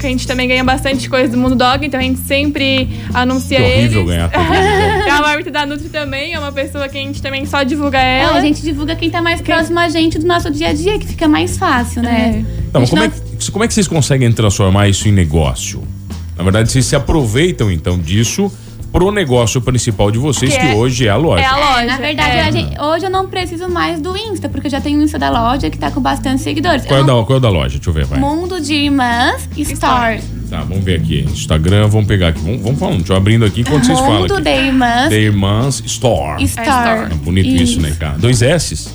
que 0.00 0.06
a 0.06 0.08
gente 0.08 0.26
também 0.26 0.48
ganha 0.48 0.64
bastante 0.64 1.06
coisa 1.08 1.28
do 1.30 1.36
Mundo 1.36 1.54
Dog, 1.54 1.84
então 1.86 2.00
a 2.00 2.02
gente 2.02 2.20
sempre 2.20 2.88
anuncia 3.12 3.58
Que 3.58 3.62
horrível 3.64 4.00
eles. 4.02 4.14
ganhar 4.14 4.30
tudo. 4.30 5.06
E 5.06 5.10
a 5.10 5.20
Marmita 5.20 5.50
da 5.50 5.66
Nutri 5.66 5.90
também 5.90 6.32
é 6.32 6.38
uma 6.38 6.50
pessoa 6.50 6.88
que 6.88 6.96
a 6.96 7.00
gente 7.00 7.20
também 7.20 7.44
só 7.44 7.62
divulga 7.62 7.98
É, 8.00 8.20
ela. 8.22 8.38
a 8.38 8.40
gente 8.40 8.62
divulga 8.62 8.96
quem 8.96 9.10
tá 9.10 9.20
mais 9.20 9.42
próximo 9.42 9.78
a 9.78 9.88
gente 9.90 10.18
do 10.18 10.26
nosso 10.26 10.50
dia 10.50 10.68
a 10.68 10.72
dia, 10.72 10.98
que 10.98 11.06
fica 11.06 11.28
mais 11.28 11.58
fácil, 11.58 12.00
né? 12.02 12.42
Tá, 12.72 12.80
mas 12.80 12.88
gente 12.88 12.90
como 12.90 13.02
é, 13.02 13.08
não- 13.08 13.36
que, 13.38 13.50
como 13.52 13.64
é 13.64 13.68
que 13.68 13.74
vocês 13.74 13.86
conseguem 13.86 14.32
transformar 14.32 14.88
isso 14.88 15.06
em 15.08 15.12
negócio? 15.12 15.82
Na 16.38 16.42
verdade, 16.42 16.72
vocês 16.72 16.86
se 16.86 16.96
aproveitam 16.96 17.70
então 17.70 17.98
disso 17.98 18.50
pro 18.94 19.10
negócio 19.10 19.60
principal 19.60 20.08
de 20.08 20.18
vocês, 20.18 20.52
que, 20.52 20.60
Que 20.60 20.66
é- 20.68 20.74
hoje 20.76 21.08
é 21.08 21.10
a 21.10 21.16
loja. 21.16 21.42
é 21.42 21.46
a 21.46 21.58
É, 21.58 21.60
loja. 21.60 21.84
na 21.86 21.96
verdade, 21.96 22.36
é. 22.36 22.42
a 22.42 22.50
gente- 22.52 22.80
hoje 22.80 23.04
eu 23.04 23.10
não 23.10 23.26
preciso 23.26 23.68
mais 23.68 24.00
do 24.00 24.16
Insta, 24.16 24.48
porque 24.48 24.68
eu 24.68 24.70
já 24.70 24.80
tenho 24.80 25.00
o 25.00 25.02
Insta 25.02 25.18
da 25.18 25.30
loja 25.30 25.68
que 25.68 25.76
tá 25.76 25.90
com 25.90 26.00
bastante 26.00 26.40
seguidores. 26.42 26.84
Qual, 26.86 26.98
é 26.98 27.02
Eu 27.02 27.06
da, 27.06 27.12
não- 27.12 27.24
qual 27.24 27.38
é 27.38 27.40
da 27.40 27.48
loja? 27.50 27.70
Deixa 27.76 27.90
eu 27.90 27.92
ver, 27.92 28.04
vai. 28.04 28.20
Mundo 28.20 28.60
de 28.60 28.72
Irmãs 28.72 29.48
Store. 29.58 30.20
Tá, 30.48 30.60
vamos 30.62 30.84
ver 30.84 31.00
aqui. 31.00 31.22
Instagram, 31.28 31.88
vamos 31.88 32.06
pegar 32.06 32.28
aqui. 32.28 32.40
Vamos, 32.40 32.62
vamos 32.62 32.78
falando. 32.78 32.98
Deixa 32.98 33.12
eu 33.14 33.16
abrindo 33.16 33.44
aqui 33.44 33.62
enquanto 33.62 33.84
vocês 33.84 33.98
falam. 33.98 34.20
Mundo 34.20 34.40
de 34.40 34.50
Irmãs 34.50 35.08
The 35.08 35.20
Irmãs 35.20 35.82
Store. 35.86 36.44
Store. 36.44 37.12
É 37.12 37.14
bonito 37.16 37.48
isso, 37.48 37.80
né, 37.80 37.96
cara? 37.98 38.16
Dois 38.16 38.42
S? 38.42 38.74
Isso. 38.74 38.94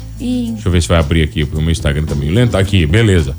Deixa 0.53 0.67
eu 0.67 0.71
ver 0.71 0.81
se 0.81 0.87
vai 0.87 0.99
abrir 0.99 1.23
aqui, 1.23 1.43
porque 1.43 1.57
o 1.59 1.61
meu 1.61 1.71
Instagram 1.73 2.05
tá 2.05 2.15
meio 2.15 2.33
lento. 2.33 2.55
Aqui, 2.55 2.85
beleza. 2.85 3.35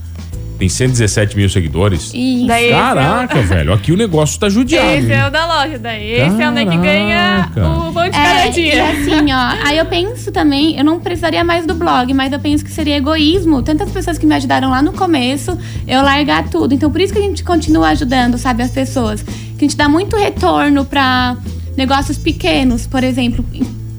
Tem 0.61 0.69
117 0.69 1.37
mil 1.39 1.49
seguidores. 1.49 2.13
Isso. 2.15 2.47
Daí 2.47 2.71
é 2.71 2.77
o- 2.77 2.79
Caraca, 2.79 3.41
velho. 3.43 3.73
Aqui 3.73 3.91
o 3.93 3.97
negócio 3.97 4.39
tá 4.39 4.49
judiado. 4.49 4.91
Esse 4.91 5.07
hein? 5.11 5.19
é 5.19 5.27
o 5.27 5.31
da 5.31 5.47
loja, 5.47 5.79
daí 5.79 6.13
esse 6.13 6.43
é 6.43 6.49
o 6.49 6.53
né 6.53 6.67
que 6.67 6.77
ganha 6.77 7.49
Caraca. 7.55 7.67
o 7.89 7.91
bom 7.93 8.03
de 8.03 8.09
É, 8.09 8.13
cada 8.13 8.47
e 8.47 8.51
dia. 8.53 8.85
assim, 8.91 9.33
ó, 9.33 9.57
aí 9.67 9.79
eu 9.79 9.87
penso 9.87 10.31
também, 10.31 10.77
eu 10.79 10.85
não 10.85 11.01
precisaria 11.01 11.43
mais 11.43 11.65
do 11.67 11.73
blog, 11.75 12.13
mas 12.13 12.31
eu 12.31 12.39
penso 12.39 12.63
que 12.63 12.71
seria 12.71 12.99
egoísmo. 12.99 13.63
Tantas 13.63 13.91
pessoas 13.91 14.19
que 14.19 14.27
me 14.27 14.35
ajudaram 14.35 14.69
lá 14.69 14.83
no 14.83 14.93
começo, 14.93 15.57
eu 15.89 16.03
largar 16.03 16.47
tudo. 16.51 16.75
Então, 16.75 16.91
por 16.91 17.01
isso 17.01 17.13
que 17.13 17.19
a 17.19 17.23
gente 17.23 17.43
continua 17.43 17.89
ajudando, 17.89 18.37
sabe, 18.37 18.63
as 18.63 18.71
pessoas. 18.71 19.23
que 19.23 19.33
a 19.59 19.61
gente 19.69 19.77
dá 19.79 19.89
muito 19.89 20.15
retorno 20.15 20.85
para 20.85 21.37
negócios 21.75 22.19
pequenos, 22.19 22.87
por 22.87 23.03
exemplo, 23.03 23.43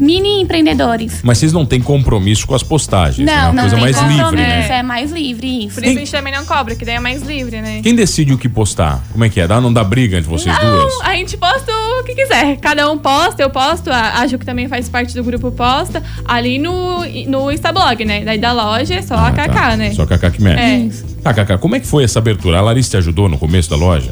mini 0.02 0.42
empreendedores. 0.42 1.22
Mas 1.24 1.38
vocês 1.38 1.54
não 1.54 1.66
têm 1.66 1.80
compromisso 1.80 2.48
com 2.48 2.56
as 2.56 2.64
postagens, 2.64 3.26
né? 3.26 3.32
É 3.32 3.36
Não, 3.36 3.52
uma 3.52 3.54
não 3.54 3.62
coisa 3.62 3.76
tem 3.76 3.82
mais 3.84 3.98
livre, 4.02 4.24
compromisso, 4.24 4.70
né? 4.70 4.78
é 4.78 4.84
mais 4.84 5.12
livre 5.12 5.66
isso. 5.66 5.76
Por 5.76 5.84
isso 5.84 5.96
a 5.96 6.00
gente 6.00 6.12
também 6.12 6.34
não 6.34 6.46
cobra, 6.46 6.76
que 6.76 6.84
daí 6.84 6.96
é 6.96 7.00
mais 7.00 7.22
livre, 7.22 7.62
né? 7.62 7.80
Quem 7.84 7.96
decide 7.96 8.34
o 8.34 8.38
que 8.38 8.50
postar? 8.50 9.04
Como 9.12 9.24
é 9.24 9.30
que 9.30 9.40
é? 9.40 9.48
Dá, 9.48 9.62
não 9.62 9.72
dá 9.72 9.84
briga 9.84 10.18
entre 10.18 10.30
vocês 10.30 10.58
duas? 10.60 10.94
Não, 10.94 11.02
a 11.04 11.16
gente 11.16 11.38
posta 11.38 11.72
o 12.00 12.04
que 12.04 12.16
quiser. 12.16 12.58
Cada 12.58 12.90
um 12.92 12.98
posta, 12.98 13.44
eu 13.44 13.50
posto, 13.50 13.90
a, 13.92 14.20
a 14.20 14.28
Ju 14.28 14.40
que 14.40 14.46
também 14.46 14.68
faz 14.68 14.90
parte 14.90 15.14
do 15.14 15.24
grupo 15.24 15.52
posta, 15.52 16.02
ali 16.26 16.58
no, 16.58 17.06
no 17.28 17.52
Instablog, 17.52 18.04
né? 18.04 18.26
Daí 18.26 18.40
da 18.40 18.52
loja 18.52 18.96
é 18.96 19.02
só 19.04 19.14
a 19.16 19.28
Ah, 19.28 19.32
Kaká, 19.32 19.54
tá. 19.72 19.78
né? 19.78 19.92
Só 19.94 20.02
a 20.04 20.08
Kaká 20.08 20.32
que 20.32 20.42
mexe. 20.42 21.04
É. 21.08 21.22
Tá, 21.22 21.34
Kaká, 21.34 21.58
como 21.60 21.76
é 21.76 21.80
que 21.80 21.86
foi 21.86 22.04
essa 22.04 22.18
abertura? 22.18 22.58
A 22.58 22.62
Larissa 22.62 22.90
te 22.92 22.98
ajudou 22.98 23.30
no 23.30 23.38
começo 23.38 23.70
da 23.70 23.76
loja? 23.76 24.12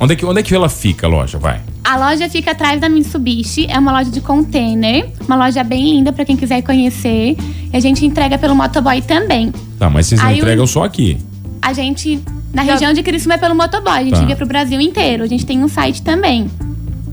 Onde 0.00 0.12
é 0.14 0.16
que, 0.16 0.26
onde 0.26 0.40
é 0.40 0.42
que 0.42 0.54
ela 0.54 0.68
fica, 0.68 1.06
a 1.06 1.10
loja? 1.10 1.38
Vai. 1.38 1.60
A 1.84 1.96
loja 1.96 2.28
fica 2.28 2.50
atrás 2.50 2.80
da 2.80 2.88
Mitsubishi, 2.88 3.66
é 3.68 3.78
uma 3.78 3.92
loja 3.92 4.10
de 4.10 4.20
container, 4.20 5.08
uma 5.26 5.36
loja 5.36 5.62
bem 5.62 5.82
linda 5.96 6.12
pra 6.12 6.24
quem 6.24 6.36
quiser 6.36 6.62
conhecer. 6.62 7.36
E 7.72 7.76
a 7.76 7.80
gente 7.80 8.04
entrega 8.04 8.36
pelo 8.38 8.54
motoboy 8.54 9.00
também. 9.02 9.52
Tá, 9.78 9.88
mas 9.88 10.06
vocês 10.06 10.20
não 10.20 10.28
Aí 10.28 10.36
o- 10.36 10.38
entregam 10.38 10.66
só 10.66 10.84
aqui. 10.84 11.18
A 11.62 11.72
gente, 11.72 12.20
na 12.52 12.62
região 12.62 12.92
de 12.92 13.02
Criciúma 13.02 13.34
é 13.34 13.38
pelo 13.38 13.54
motoboy, 13.54 13.92
a 13.92 14.02
gente 14.04 14.14
Tá. 14.14 14.22
envia 14.22 14.36
pro 14.36 14.46
Brasil 14.46 14.80
inteiro. 14.80 15.22
A 15.22 15.26
gente 15.26 15.46
tem 15.46 15.62
um 15.62 15.68
site 15.68 16.02
também. 16.02 16.50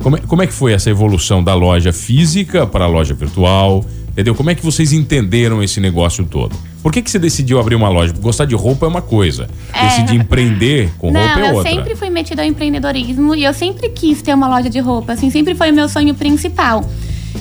Como 0.01 0.17
é, 0.17 0.19
como 0.21 0.41
é 0.41 0.47
que 0.47 0.53
foi 0.53 0.73
essa 0.73 0.89
evolução 0.89 1.43
da 1.43 1.53
loja 1.53 1.93
física 1.93 2.65
para 2.65 2.85
a 2.85 2.87
loja 2.87 3.13
virtual? 3.13 3.85
Entendeu? 4.11 4.35
Como 4.35 4.49
é 4.49 4.55
que 4.55 4.63
vocês 4.63 4.91
entenderam 4.93 5.63
esse 5.63 5.79
negócio 5.79 6.25
todo? 6.25 6.55
Por 6.83 6.91
que, 6.91 7.01
que 7.01 7.09
você 7.09 7.17
decidiu 7.19 7.59
abrir 7.59 7.75
uma 7.75 7.87
loja? 7.89 8.13
Gostar 8.19 8.45
de 8.45 8.55
roupa 8.55 8.85
é 8.85 8.89
uma 8.89 9.01
coisa. 9.01 9.47
Decidir 9.81 10.15
empreender 10.15 10.91
com 10.97 11.11
Não, 11.11 11.21
roupa 11.21 11.39
é 11.39 11.49
eu 11.51 11.55
outra. 11.55 11.71
sempre 11.71 11.95
fui 11.95 12.09
metida 12.09 12.41
ao 12.41 12.47
empreendedorismo 12.47 13.35
e 13.35 13.43
eu 13.43 13.53
sempre 13.53 13.89
quis 13.89 14.21
ter 14.21 14.33
uma 14.33 14.47
loja 14.49 14.69
de 14.69 14.79
roupa, 14.79 15.13
assim, 15.13 15.29
sempre 15.29 15.55
foi 15.55 15.71
o 15.71 15.73
meu 15.73 15.87
sonho 15.87 16.13
principal. 16.15 16.83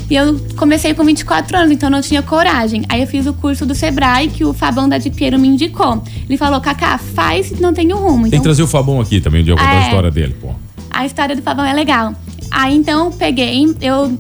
E 0.09 0.15
eu 0.15 0.39
comecei 0.57 0.95
com 0.95 1.05
24 1.05 1.57
anos, 1.57 1.73
então 1.73 1.91
não 1.91 2.01
tinha 2.01 2.23
coragem. 2.23 2.85
Aí 2.89 3.01
eu 3.01 3.07
fiz 3.07 3.27
o 3.27 3.33
curso 3.33 3.67
do 3.67 3.75
Sebrae, 3.75 4.29
que 4.29 4.45
o 4.45 4.53
Fabão 4.53 4.89
da 4.89 4.99
Di 4.99 5.11
Piero 5.11 5.39
me 5.39 5.49
indicou. 5.49 6.03
Ele 6.29 6.37
falou, 6.37 6.61
Cacá, 6.61 6.97
faz 6.99 7.47
se 7.47 7.61
não 7.61 7.73
tem 7.73 7.93
o 7.93 7.97
rumo. 7.97 8.23
Tem 8.23 8.29
Então, 8.29 8.39
que 8.41 8.45
trazer 8.45 8.63
o 8.63 8.69
Fabão 8.69 9.01
aqui 9.01 9.21
também, 9.21 9.41
um 9.41 9.45
dia 9.45 9.53
eu 9.53 9.57
contar 9.57 9.71
a 9.71 9.83
É. 9.83 9.87
história 9.87 10.11
dele, 10.11 10.37
pô. 10.41 10.51
a 10.91 11.07
história 11.07 11.35
do 11.35 11.43
Fabão 11.43 11.65
é 11.65 11.73
legal. 11.73 12.15
Aí 12.51 12.77
então 12.77 13.07
eu 13.07 13.11
peguei, 13.13 13.65
eu 13.81 14.17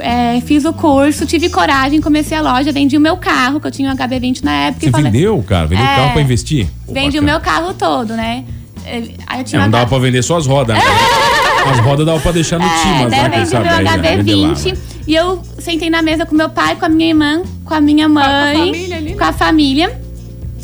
é, 0.00 0.40
fiz 0.42 0.64
o 0.64 0.72
curso, 0.72 1.26
tive 1.26 1.48
coragem, 1.48 2.00
comecei 2.00 2.36
a 2.36 2.40
loja, 2.40 2.72
vendi 2.72 2.96
o 2.96 3.00
meu 3.00 3.16
carro, 3.16 3.60
que 3.60 3.66
eu 3.66 3.70
tinha 3.70 3.90
um 3.92 3.96
HB20 3.96 4.42
na 4.42 4.52
época. 4.52 4.80
Você 4.82 4.88
e 4.88 4.92
falei, 4.92 5.10
vendeu, 5.12 5.42
cara? 5.46 5.66
Vendeu 5.66 5.84
o 5.84 5.88
É. 5.88 5.96
carro 5.96 6.12
pra 6.12 6.22
investir? 6.22 6.66
Vendi 6.88 7.18
o 7.18 7.22
meu 7.22 7.40
carro 7.40 7.74
todo, 7.74 8.14
né? 8.14 8.44
Ele- 8.86 9.14
Aí 9.26 9.38
eu 9.38 9.40
É, 9.40 9.44
tinha 9.44 9.58
não 9.60 9.66
uma 9.66 9.72
dava 9.72 9.86
pra 9.86 9.98
vender 9.98 10.22
só 10.22 10.36
as 10.36 10.46
rodas, 10.46 10.76
né? 10.76 10.82
As 11.70 11.80
rodas 11.80 12.06
dava 12.06 12.18
pra 12.20 12.32
deixar 12.32 12.58
no 12.58 12.64
É, 12.64 12.68
Timas, 12.82 13.10
daí 13.10 13.20
né? 13.20 13.26
eu 13.26 13.30
Quem 13.30 13.38
vendi 13.40 13.50
sabe 13.50 13.64
meu 13.68 13.76
aí, 13.76 13.84
né? 13.84 13.98
Vende 13.98 14.34
lá, 14.34 14.48
HB20 14.54 14.72
né? 14.72 14.78
e 15.06 15.14
eu 15.14 15.42
sentei 15.58 15.90
na 15.90 16.00
mesa 16.00 16.24
com 16.24 16.34
meu 16.34 16.48
pai, 16.48 16.76
com 16.76 16.86
a 16.86 16.88
minha 16.88 17.08
irmã, 17.10 17.42
com 17.64 17.74
a 17.74 17.80
minha 17.80 18.08
mãe, 18.08 18.56
família 18.56 18.96
ali, 18.96 19.10
né? 19.10 19.16
com 19.18 19.24
a 19.24 19.32
família 19.32 20.00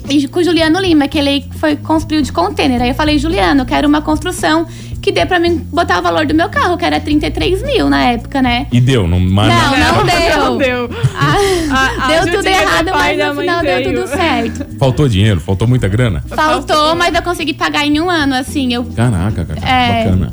e 0.09 0.27
com 0.29 0.41
o 0.41 0.45
Juliano 0.45 0.81
Lima, 0.81 1.07
que 1.09 1.19
ele 1.19 1.45
foi 1.59 1.77
construiu 1.77 2.23
de 2.23 2.33
container. 2.33 2.81
Aí 2.81 2.89
eu 2.91 2.95
falei, 2.95 3.19
Juliano, 3.19 3.63
eu 3.63 3.67
quero 3.67 3.87
uma 3.87 4.01
construção 4.01 4.67
que 5.05 5.13
dê 5.13 5.27
pra 5.27 5.39
mim 5.39 5.59
botar 5.71 5.99
o 5.99 6.03
valor 6.03 6.25
do 6.25 6.33
meu 6.35 6.49
carro, 6.49 6.79
que 6.79 6.85
era 6.87 6.99
33 6.99 7.63
mil 7.63 7.91
na 7.91 8.03
época, 8.05 8.41
né? 8.41 8.67
E 8.73 8.81
deu, 8.81 9.07
não, 9.07 9.21
mas 9.21 9.53
Não, 9.53 9.97
não 9.99 10.05
deu. 10.07 10.39
Não 10.39 10.57
deu. 10.57 10.91
Ah, 11.15 11.35
A- 11.71 12.05
a 12.05 12.09
deu 12.09 12.21
tudo 12.33 12.43
do 12.43 12.49
errado, 12.49 12.91
mas 12.91 13.19
no 13.19 13.41
final 13.43 13.63
deu 13.63 13.77
veio. 13.77 13.95
tudo 13.95 14.09
certo. 14.09 14.79
faltou 14.79 15.07
dinheiro, 15.07 15.41
faltou 15.41 15.69
muita 15.69 15.89
grana. 15.89 16.25
Faltou, 16.27 16.95
mas 16.97 17.15
eu 17.15 17.21
consegui 17.23 17.53
pagar 17.53 17.87
em 17.87 18.01
um 18.01 18.09
ano, 18.09 18.35
assim. 18.35 18.73
Eu 18.73 18.83
Caraca, 18.85 19.45
cara, 19.45 19.61
É. 19.69 20.05
bacana. 20.05 20.33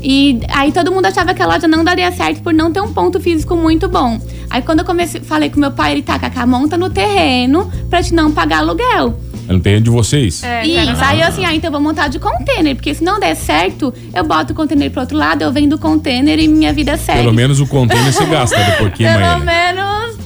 E 0.00 0.40
aí 0.50 0.70
todo 0.70 0.92
mundo 0.92 1.06
achava 1.06 1.34
que 1.34 1.42
a 1.42 1.46
loja 1.46 1.66
não 1.66 1.82
daria 1.82 2.12
certo 2.12 2.40
por 2.40 2.54
não 2.54 2.70
ter 2.72 2.80
um 2.80 2.92
ponto 2.92 3.18
físico 3.18 3.56
muito 3.56 3.88
bom. 3.88 4.20
Aí 4.48 4.62
quando 4.62 4.78
eu 4.78 4.84
comecei, 4.84 5.20
falei 5.20 5.50
com 5.50 5.58
meu 5.58 5.72
pai, 5.72 5.90
ele 5.90 6.02
tá, 6.02 6.16
Cacá, 6.20 6.46
monta 6.46 6.76
no 6.78 6.88
terreno 6.88 7.68
pra 7.90 8.00
te 8.00 8.14
não 8.14 8.30
pagar 8.30 8.58
aluguel. 8.58 9.18
Eu 9.48 9.54
não 9.54 9.60
tenho 9.60 9.80
de 9.80 9.88
vocês. 9.88 10.44
É, 10.44 10.66
Isso, 10.66 11.02
aí 11.02 11.20
eu 11.20 11.26
assim, 11.26 11.44
ah, 11.44 11.54
então 11.54 11.68
eu 11.68 11.72
vou 11.72 11.80
montar 11.80 12.08
de 12.08 12.18
container, 12.18 12.74
porque 12.74 12.94
se 12.94 13.02
não 13.02 13.18
der 13.18 13.34
certo, 13.34 13.92
eu 14.14 14.22
boto 14.22 14.52
o 14.52 14.56
container 14.56 14.90
pro 14.90 15.00
outro 15.00 15.16
lado, 15.16 15.42
eu 15.42 15.50
vendo 15.50 15.72
o 15.72 15.78
container 15.78 16.38
e 16.38 16.46
minha 16.46 16.70
vida 16.72 16.98
segue. 16.98 17.20
Pelo 17.20 17.32
menos 17.32 17.58
o 17.58 17.66
container 17.66 18.12
você 18.12 18.26
gasta, 18.26 18.56
depois 18.62 18.92
queima 18.92 19.16
Pelo 19.16 19.44
menos 19.44 20.18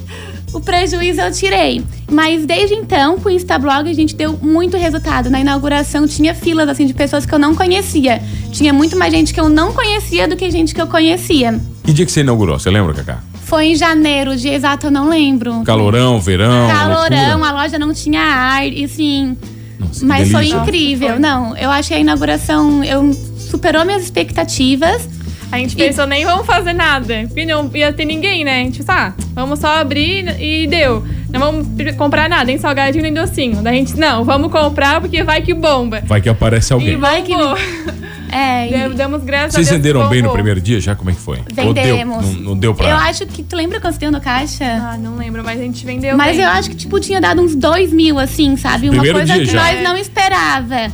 o 0.52 0.60
prejuízo 0.60 1.20
eu 1.20 1.30
tirei. 1.30 1.84
Mas 2.10 2.44
desde 2.44 2.74
então, 2.74 3.18
com 3.18 3.28
o 3.28 3.32
Instablog, 3.32 3.88
a 3.88 3.94
gente 3.94 4.14
deu 4.14 4.36
muito 4.42 4.76
resultado. 4.76 5.30
Na 5.30 5.40
inauguração 5.40 6.06
tinha 6.06 6.34
filas 6.34 6.68
assim 6.68 6.84
de 6.84 6.92
pessoas 6.92 7.24
que 7.24 7.32
eu 7.32 7.38
não 7.38 7.54
conhecia. 7.54 8.20
Tinha 8.50 8.72
muito 8.72 8.96
mais 8.96 9.12
gente 9.12 9.32
que 9.32 9.40
eu 9.40 9.48
não 9.48 9.72
conhecia 9.72 10.26
do 10.26 10.36
que 10.36 10.50
gente 10.50 10.74
que 10.74 10.82
eu 10.82 10.88
conhecia. 10.88 11.58
Que 11.84 11.92
dia 11.92 12.04
que 12.04 12.12
você 12.12 12.20
inaugurou? 12.20 12.58
Você 12.58 12.70
lembra, 12.70 12.92
Cacá? 12.92 13.31
Foi 13.52 13.66
em 13.66 13.74
janeiro, 13.76 14.30
o 14.30 14.36
dia 14.36 14.54
exato 14.54 14.86
eu 14.86 14.90
não 14.90 15.10
lembro. 15.10 15.62
Calorão, 15.62 16.18
verão, 16.18 16.68
Calorão, 16.70 17.00
loucura. 17.32 17.48
a 17.48 17.52
loja 17.52 17.78
não 17.78 17.92
tinha 17.92 18.22
ar, 18.22 18.66
e 18.66 18.82
assim. 18.84 19.36
Nossa, 19.78 20.06
mas 20.06 20.32
foi 20.32 20.46
incrível. 20.46 21.10
Foi. 21.10 21.18
Não, 21.18 21.54
eu 21.58 21.70
achei 21.70 21.98
a 21.98 22.00
inauguração. 22.00 22.82
Eu 22.82 23.12
superou 23.38 23.84
minhas 23.84 24.04
expectativas. 24.04 25.06
A 25.52 25.58
gente 25.58 25.74
E- 25.74 25.76
pensou, 25.76 26.06
nem 26.06 26.24
vamos 26.24 26.46
fazer 26.46 26.72
nada. 26.72 27.24
Porque 27.28 27.44
não 27.44 27.70
ia 27.74 27.92
ter 27.92 28.06
ninguém, 28.06 28.42
né? 28.42 28.62
A 28.62 28.64
gente 28.64 28.78
pensou, 28.78 28.94
ah, 28.94 29.12
vamos 29.34 29.58
só 29.58 29.76
abrir 29.76 30.34
e 30.40 30.66
deu. 30.66 31.04
Não 31.30 31.38
vamos 31.38 31.66
comprar 31.98 32.30
nada, 32.30 32.44
nem 32.44 32.56
salgadinho, 32.56 33.02
nem 33.02 33.12
docinho. 33.12 33.60
Daí 33.60 33.74
a 33.74 33.78
gente, 33.78 33.98
não, 33.98 34.24
vamos 34.24 34.50
comprar 34.50 34.98
porque 34.98 35.22
vai 35.22 35.42
que 35.42 35.52
bomba. 35.52 36.02
Vai 36.06 36.22
que 36.22 36.28
aparece 36.30 36.72
E 36.72 36.74
alguém. 36.74 36.96
vai 36.96 37.20
que-. 37.20 37.34
É, 38.32 38.66
e- 38.86 38.94
Demos- 38.94 39.22
graças 39.22 39.52
Vocês 39.54 39.68
a 39.68 39.70
Deus. 39.72 39.82
que 39.82 39.88
venderam 39.88 40.08
bem 40.08 40.22
no 40.22 40.30
primeiro 40.32 40.60
dia 40.60 40.80
já? 40.80 40.94
Como 40.96 41.10
é 41.10 41.12
que 41.12 41.20
foi? 41.20 41.38
Ou 41.38 41.72
deu- 41.74 41.84
vendemos. 41.84 42.24
não, 42.34 42.40
não 42.40 42.56
deu 42.56 42.74
pra. 42.74 42.88
Eu 42.88 42.96
acho 42.96 43.26
que. 43.26 43.42
Tu 43.42 43.54
lembra 43.54 43.78
quanto 43.80 43.98
deu 43.98 44.10
no 44.10 44.20
caixa? 44.20 44.64
Ah, 44.64 44.96
não 44.98 45.16
lembro, 45.16 45.44
mas 45.44 45.60
a 45.60 45.62
gente 45.62 45.84
vendeu 45.84 46.16
Mas 46.16 46.36
bem. 46.36 46.44
eu 46.46 46.50
acho 46.50 46.70
que, 46.70 46.76
tipo, 46.76 46.98
tinha 46.98 47.20
dado 47.20 47.42
uns 47.42 47.54
dois 47.54 47.92
mil, 47.92 48.18
assim, 48.18 48.56
sabe? 48.56 48.86
Uma 48.88 48.92
Primeiro 49.02 49.18
coisa 49.18 49.34
dia 49.34 49.44
que 49.44 49.52
já. 49.52 49.62
nós 49.62 49.82
não 49.84 49.96
esperava. 49.96 50.90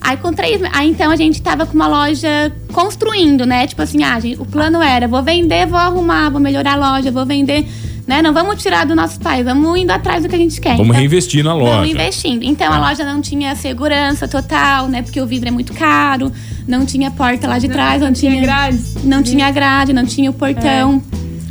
Aí 0.00 0.16
com 0.16 0.32
três. 0.32 0.60
Aí 0.72 0.88
então 0.90 1.10
a 1.12 1.16
gente 1.16 1.40
tava 1.42 1.64
com 1.66 1.74
uma 1.74 1.86
loja 1.86 2.50
construindo, 2.72 3.44
né? 3.46 3.66
Tipo 3.66 3.82
assim, 3.82 4.02
ah, 4.02 4.18
gente, 4.18 4.40
o 4.40 4.44
plano 4.46 4.82
era: 4.82 5.06
vou 5.06 5.22
vender, 5.22 5.66
vou 5.66 5.78
arrumar, 5.78 6.30
vou 6.30 6.40
melhorar 6.40 6.72
a 6.72 6.96
loja, 6.96 7.10
vou 7.10 7.24
vender. 7.26 7.66
Né? 8.10 8.20
Não 8.22 8.32
vamos 8.34 8.60
tirar 8.60 8.84
do 8.84 8.96
nosso 8.96 9.20
pai, 9.20 9.44
vamos 9.44 9.78
indo 9.78 9.92
atrás 9.92 10.24
do 10.24 10.28
que 10.28 10.34
a 10.34 10.38
gente 10.38 10.60
quer. 10.60 10.70
Vamos 10.70 10.86
Então, 10.88 10.96
reinvestir 10.98 11.44
na 11.44 11.54
loja. 11.54 11.74
Vamos 11.74 11.90
investindo. 11.90 12.42
Então 12.42 12.66
a 12.66 12.70
Tá. 12.70 12.88
loja 12.88 13.04
não 13.04 13.20
tinha 13.20 13.54
segurança 13.54 14.26
total, 14.26 14.88
né? 14.88 15.00
Porque 15.00 15.20
o 15.20 15.26
vidro 15.28 15.46
é 15.46 15.52
muito 15.52 15.72
caro, 15.72 16.32
não 16.66 16.84
tinha 16.84 17.08
porta 17.12 17.46
lá 17.46 17.60
de 17.60 17.68
trás, 17.68 18.02
não, 18.02 18.12
tinha 18.12 18.32
tinha. 18.32 18.42
grades. 18.42 19.04
Não 19.04 19.22
tinha 19.22 19.48
grade, 19.52 19.92
não 19.92 20.04
tinha 20.04 20.28
o 20.28 20.32
portão. 20.32 21.00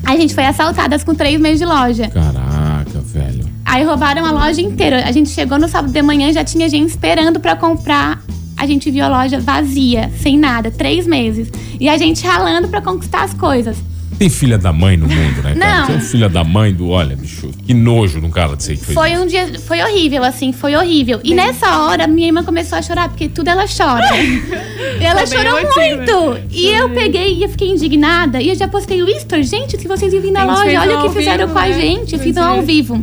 Aí 0.06 0.18
a 0.18 0.20
gente 0.20 0.36
foi 0.36 0.46
assaltadas 0.46 1.02
com 1.02 1.16
três 1.16 1.40
meses 1.40 1.60
de 1.60 1.66
loja. 1.66 2.10
Caraca, 2.10 3.00
velho. 3.06 3.50
Aí 3.64 3.86
roubaram 3.86 4.26
a 4.26 4.32
loja 4.34 4.60
inteira. 4.62 5.06
A 5.08 5.14
gente 5.14 5.30
chegou 5.30 5.58
no 5.58 5.70
sábado 5.70 5.94
de 5.94 6.02
manhã, 6.02 6.34
já 6.34 6.44
tinha 6.44 6.68
gente 6.68 6.90
esperando 6.90 7.40
pra 7.40 7.56
comprar. 7.56 8.22
A 8.58 8.68
gente 8.68 8.92
viu 8.92 9.06
a 9.06 9.08
loja 9.08 9.40
vazia, 9.40 10.12
sem 10.22 10.38
nada, 10.38 10.70
três 10.70 11.08
meses. 11.08 11.48
E 11.80 11.88
a 11.88 11.98
gente 11.98 12.22
ralando 12.28 12.68
pra 12.68 12.82
conquistar 12.82 13.24
as 13.24 13.34
coisas. 13.34 13.78
Tem 14.20 14.30
filha 14.30 14.58
da 14.58 14.74
mãe 14.74 14.98
no 14.98 15.08
mundo, 15.08 15.42
né, 15.42 15.56
cara? 15.56 15.80
Não. 15.80 15.88
Tem 15.88 16.00
filha 16.02 16.28
da 16.28 16.44
mãe 16.44 16.74
do. 16.74 16.90
Olha, 16.90 17.16
bicho, 17.16 17.50
que 17.66 17.74
nojo 17.74 18.20
de 18.20 18.26
um 18.26 18.30
cara 18.30 18.54
desse 18.58 18.72
aí 18.72 18.78
que 18.78 18.84
fez 18.84 18.94
Foi 18.94 19.14
isso. 19.14 19.22
um 19.22 19.26
dia, 19.26 19.60
foi 19.66 19.82
horrível, 19.82 20.24
assim, 20.26 20.52
foi 20.52 20.76
horrível. 20.76 21.22
E 21.24 21.34
nessa 21.34 21.80
hora, 21.80 22.06
minha 22.06 22.28
irmã 22.28 22.44
começou 22.44 22.78
a 22.78 22.82
chorar, 22.82 23.08
porque 23.08 23.30
tudo 23.30 23.48
ela 23.48 23.64
chora. 23.66 24.06
E 24.18 25.00
ela 25.04 25.26
chorou 25.26 25.62
muito. 25.62 26.38
E 26.52 26.68
eu 26.68 26.90
peguei 26.90 27.36
e 27.36 27.44
eu 27.44 27.50
fiquei 27.50 27.70
indignada. 27.70 28.42
E 28.42 28.50
eu 28.50 28.56
já 28.56 28.68
postei 28.68 29.02
o 29.02 29.06
Whisper. 29.06 29.42
Gente, 29.42 29.80
se 29.80 29.88
vocês 29.88 30.12
virem 30.12 30.34
na 30.34 30.44
A 30.44 30.48
gente 30.48 30.66
loja, 30.66 30.82
olha 30.82 31.00
o 31.00 31.04
que 31.04 31.18
fizeram 31.18 31.48
vivo, 31.48 31.54
com 31.54 31.60
a 31.60 31.68
né? 31.68 31.74
gente. 31.82 32.14
Eu 32.14 32.20
fiz 32.20 32.34
Pois 32.36 32.46
um 32.46 32.50
é. 32.50 32.58
ao 32.58 32.62
vivo. 32.62 32.96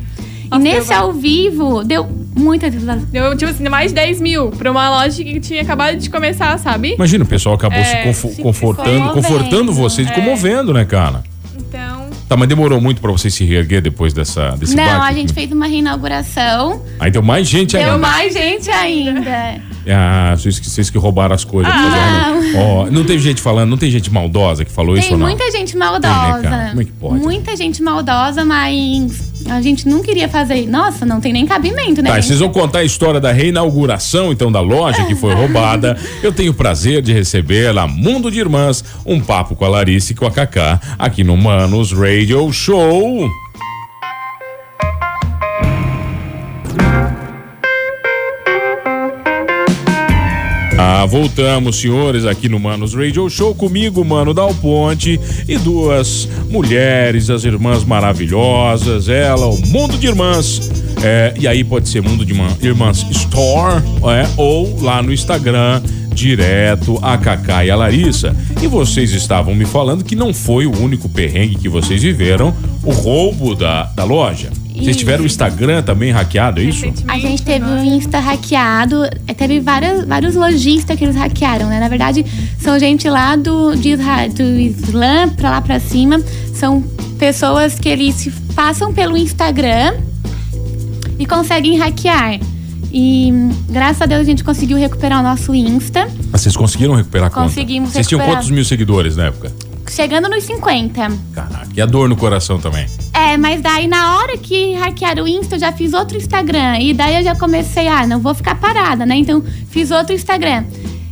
E 0.45 0.49
Nossa, 0.51 0.63
nesse 0.63 0.89
deu 0.89 0.99
ao 0.99 1.13
vivo, 1.15 1.83
deu 1.83 2.26
muitas 2.37 2.73
visualizações. 2.73 3.11
Deu, 3.13 3.37
tipo 3.37 3.51
assim, 3.51 3.69
mais 3.69 3.91
de 3.91 3.95
10 3.97 4.21
mil 4.21 4.51
pra 4.51 4.71
uma 4.71 4.89
loja 4.91 5.23
que 5.25 5.41
tinha 5.41 5.63
acabado 5.63 5.97
de 5.97 6.09
começar, 6.11 6.59
sabe? 6.59 6.95
Imagina, 6.95 7.25
o 7.25 7.27
pessoal 7.27 7.55
acabou 7.55 7.79
É, 7.79 7.85
se, 7.85 7.97
confo- 8.03 8.29
se 8.37 8.43
confortando, 8.43 9.11
confortando 9.13 9.73
vocês, 9.73 10.09
É. 10.09 10.13
comovendo, 10.13 10.73
né, 10.73 10.85
cara? 10.85 11.23
Então, 11.59 12.07
Tá, 12.29 12.37
mas 12.37 12.49
demorou 12.49 12.81
muito 12.81 13.01
pra 13.01 13.13
vocês 13.13 13.33
se 13.33 13.45
reerguer 13.45 13.81
depois 13.81 14.13
dessa, 14.13 14.51
desse 14.57 14.75
Não, 14.75 14.85
baque? 14.85 15.11
a 15.11 15.13
gente 15.13 15.33
fez 15.33 15.53
uma 15.53 15.67
reinauguração. 15.67 16.83
Aí 16.99 17.09
deu 17.11 17.23
mais 17.23 17.47
gente 17.47 17.77
Deu 17.77 17.81
ainda. 17.87 17.99
mais 17.99 18.33
gente 18.33 18.69
ainda. 18.71 19.61
Ah, 19.89 20.35
vocês, 20.37 20.59
que- 20.59 20.69
vocês 20.69 20.91
que 20.91 20.99
roubaram 20.99 21.35
as 21.35 21.45
coisas. 21.45 21.73
Ah, 21.73 22.33
Ó, 22.57 22.87
não 22.91 23.05
teve 23.05 23.19
gente 23.21 23.41
falando, 23.41 23.71
não 23.71 23.77
tem 23.77 23.91
gente 23.91 24.11
maldosa 24.13 24.65
que 24.65 24.71
falou 24.73 24.97
isso 24.97 25.05
Tem 25.09 25.13
ou 25.15 25.19
não? 25.19 25.27
muita 25.27 25.51
gente 25.51 25.73
Tem, 25.73 25.81
né, 25.81 25.87
maldosa. 25.87 26.67
Como 26.71 26.81
é 26.81 26.85
que 26.85 26.93
pode? 26.93 27.21
Muita 27.23 27.57
gente 27.57 27.83
maldosa, 27.83 28.45
mas 28.45 29.33
a 29.49 29.61
gente 29.63 29.89
não 29.89 30.03
queria 30.03 30.29
fazer. 30.29 30.67
Nossa, 30.67 31.05
não 31.07 31.21
tem 31.21 31.33
nem 31.33 31.47
cabimento, 31.47 32.03
né? 32.03 32.11
Tá, 32.11 32.17
gente? 32.17 32.27
vocês 32.27 32.39
vão 32.41 32.49
contar 32.49 32.81
a 32.81 32.85
história 32.85 33.21
da 33.21 33.33
reinauguração, 33.33 34.33
então, 34.33 34.51
da 34.51 34.61
loja 34.61 35.05
que 35.05 35.15
foi 35.15 35.35
roubada. 35.35 35.97
Eu 36.23 36.33
tenho 36.33 36.53
o 36.53 36.55
prazer 36.55 37.03
de 37.03 37.13
receber 37.13 37.73
lá, 37.73 37.87
Mundo 37.87 38.31
de 38.31 38.41
Irmãs, 38.41 38.85
um 39.05 39.21
papo 39.21 39.55
com 39.55 39.65
a 39.65 39.69
Larissa 39.69 40.13
e 40.13 40.15
com 40.17 40.27
a 40.27 40.31
Kaká, 40.31 40.81
aqui 40.99 41.23
no 41.23 41.37
Manos 41.37 41.93
Radio 41.93 42.51
Show. 42.53 43.29
Ah, 50.79 51.07
voltamos, 51.07 51.77
senhores, 51.77 52.27
aqui 52.27 52.51
no 52.51 52.61
Manos 52.61 52.93
Radio 52.93 53.31
Show 53.31 53.55
comigo, 53.55 54.05
Mano 54.05 54.35
Dal 54.35 54.55
Ponte 54.57 55.19
e 55.49 55.57
duas 55.57 56.29
mulheres, 56.51 57.31
as 57.31 57.45
irmãs 57.45 57.83
maravilhosas, 57.83 59.09
ela, 59.09 59.47
o 59.47 59.59
Mundo 59.69 59.97
de 59.97 60.07
Irmãs. 60.07 60.71
É, 61.03 61.33
e 61.39 61.49
aí 61.49 61.65
pode 61.65 61.89
ser 61.89 62.03
Mundo 62.03 62.27
de 62.27 62.35
Irmãs 62.63 63.07
Store 63.11 63.83
é, 64.13 64.29
ou 64.37 64.79
lá 64.83 65.03
no 65.03 65.13
Instagram 65.13 65.83
direto 66.13 66.99
a 67.03 67.17
Cacá 67.17 67.65
e 67.65 67.71
a 67.71 67.77
Larissa. 67.77 68.37
E 68.63 68.67
vocês 68.67 69.13
estavam 69.13 69.55
me 69.55 69.65
falando 69.65 70.05
que 70.05 70.15
não 70.15 70.35
foi 70.35 70.67
o 70.67 70.77
único 70.79 71.09
perrengue 71.09 71.57
que 71.57 71.69
vocês 71.71 72.03
viveram, 72.03 72.55
o 72.83 72.91
roubo 72.91 73.55
da, 73.55 73.85
da 73.85 74.05
loja. 74.05 74.51
Vocês 74.77 74.97
tiveram 74.97 75.23
o 75.23 75.27
Instagram 75.27 75.83
também 75.83 76.13
hackeado, 76.13 76.61
é 76.61 76.65
isso? 76.65 76.85
A 77.09 77.19
gente 77.19 77.43
teve 77.43 77.65
o 77.65 77.85
Insta 77.85 78.19
hackeado, 78.19 79.05
é, 79.27 79.35
teve 79.35 79.59
várias, 79.61 80.07
vários 80.07 80.35
lojistas 80.35 80.97
que 80.99 81.05
eles 81.05 81.17
hackearam, 81.17 81.69
né? 81.69 81.81
Na 81.81 81.89
verdade, 81.89 82.25
são 82.59 82.79
gente 82.79 83.09
lá 83.09 83.37
do, 83.37 83.75
de, 83.75 83.97
do 83.97 84.43
Islã 84.43 85.29
pra 85.31 85.51
lá 85.51 85.61
pra 85.61 85.81
cima. 85.81 86.21
São 86.55 86.83
pessoas 87.19 87.79
que 87.79 87.89
eles 87.89 88.15
se 88.15 88.31
passam 88.55 88.93
pelo 88.93 89.17
Instagram 89.17 89.95
e 91.19 91.27
conseguem 91.27 91.77
hackear. 91.79 92.39
E 92.93 93.33
graças 93.69 94.03
a 94.03 94.07
Deus 94.07 94.23
a 94.23 94.25
gente 94.25 94.45
conseguiu 94.45 94.79
recuperar 94.79 95.21
o 95.21 95.23
nosso 95.23 95.55
Insta. 95.55 96.09
Mas 96.31 96.43
vocês 96.43 96.57
conseguiram 96.57 96.95
recuperar 96.95 97.29
a 97.29 97.31
conta? 97.31 97.49
Conseguimos 97.49 97.91
Vocês 97.91 98.07
tinham 98.07 98.25
quantos 98.25 98.51
mil 98.51 98.65
seguidores 98.65 99.17
na 99.17 99.27
época? 99.27 99.53
Chegando 99.89 100.29
nos 100.29 100.45
50. 100.45 101.13
Caraca, 101.33 101.69
e 101.75 101.81
a 101.81 101.87
dor 101.87 102.09
no 102.09 102.17
coração 102.17 102.59
também. 102.59 102.87
É, 103.27 103.37
mas 103.37 103.61
daí 103.61 103.89
na 103.89 104.17
hora 104.17 104.39
que 104.39 104.75
hackearam 104.75 105.25
o 105.25 105.29
Insta, 105.29 105.57
eu 105.57 105.59
já 105.59 105.73
fiz 105.73 105.93
outro 105.93 106.17
Instagram. 106.17 106.79
E 106.79 106.95
daí 106.95 107.17
eu 107.17 107.25
já 107.25 107.35
comecei, 107.35 107.89
ah, 107.89 108.07
não 108.07 108.21
vou 108.21 108.33
ficar 108.33 108.55
parada, 108.55 109.05
né? 109.05 109.17
Então 109.17 109.43
fiz 109.69 109.91
outro 109.91 110.15
Instagram. 110.15 110.65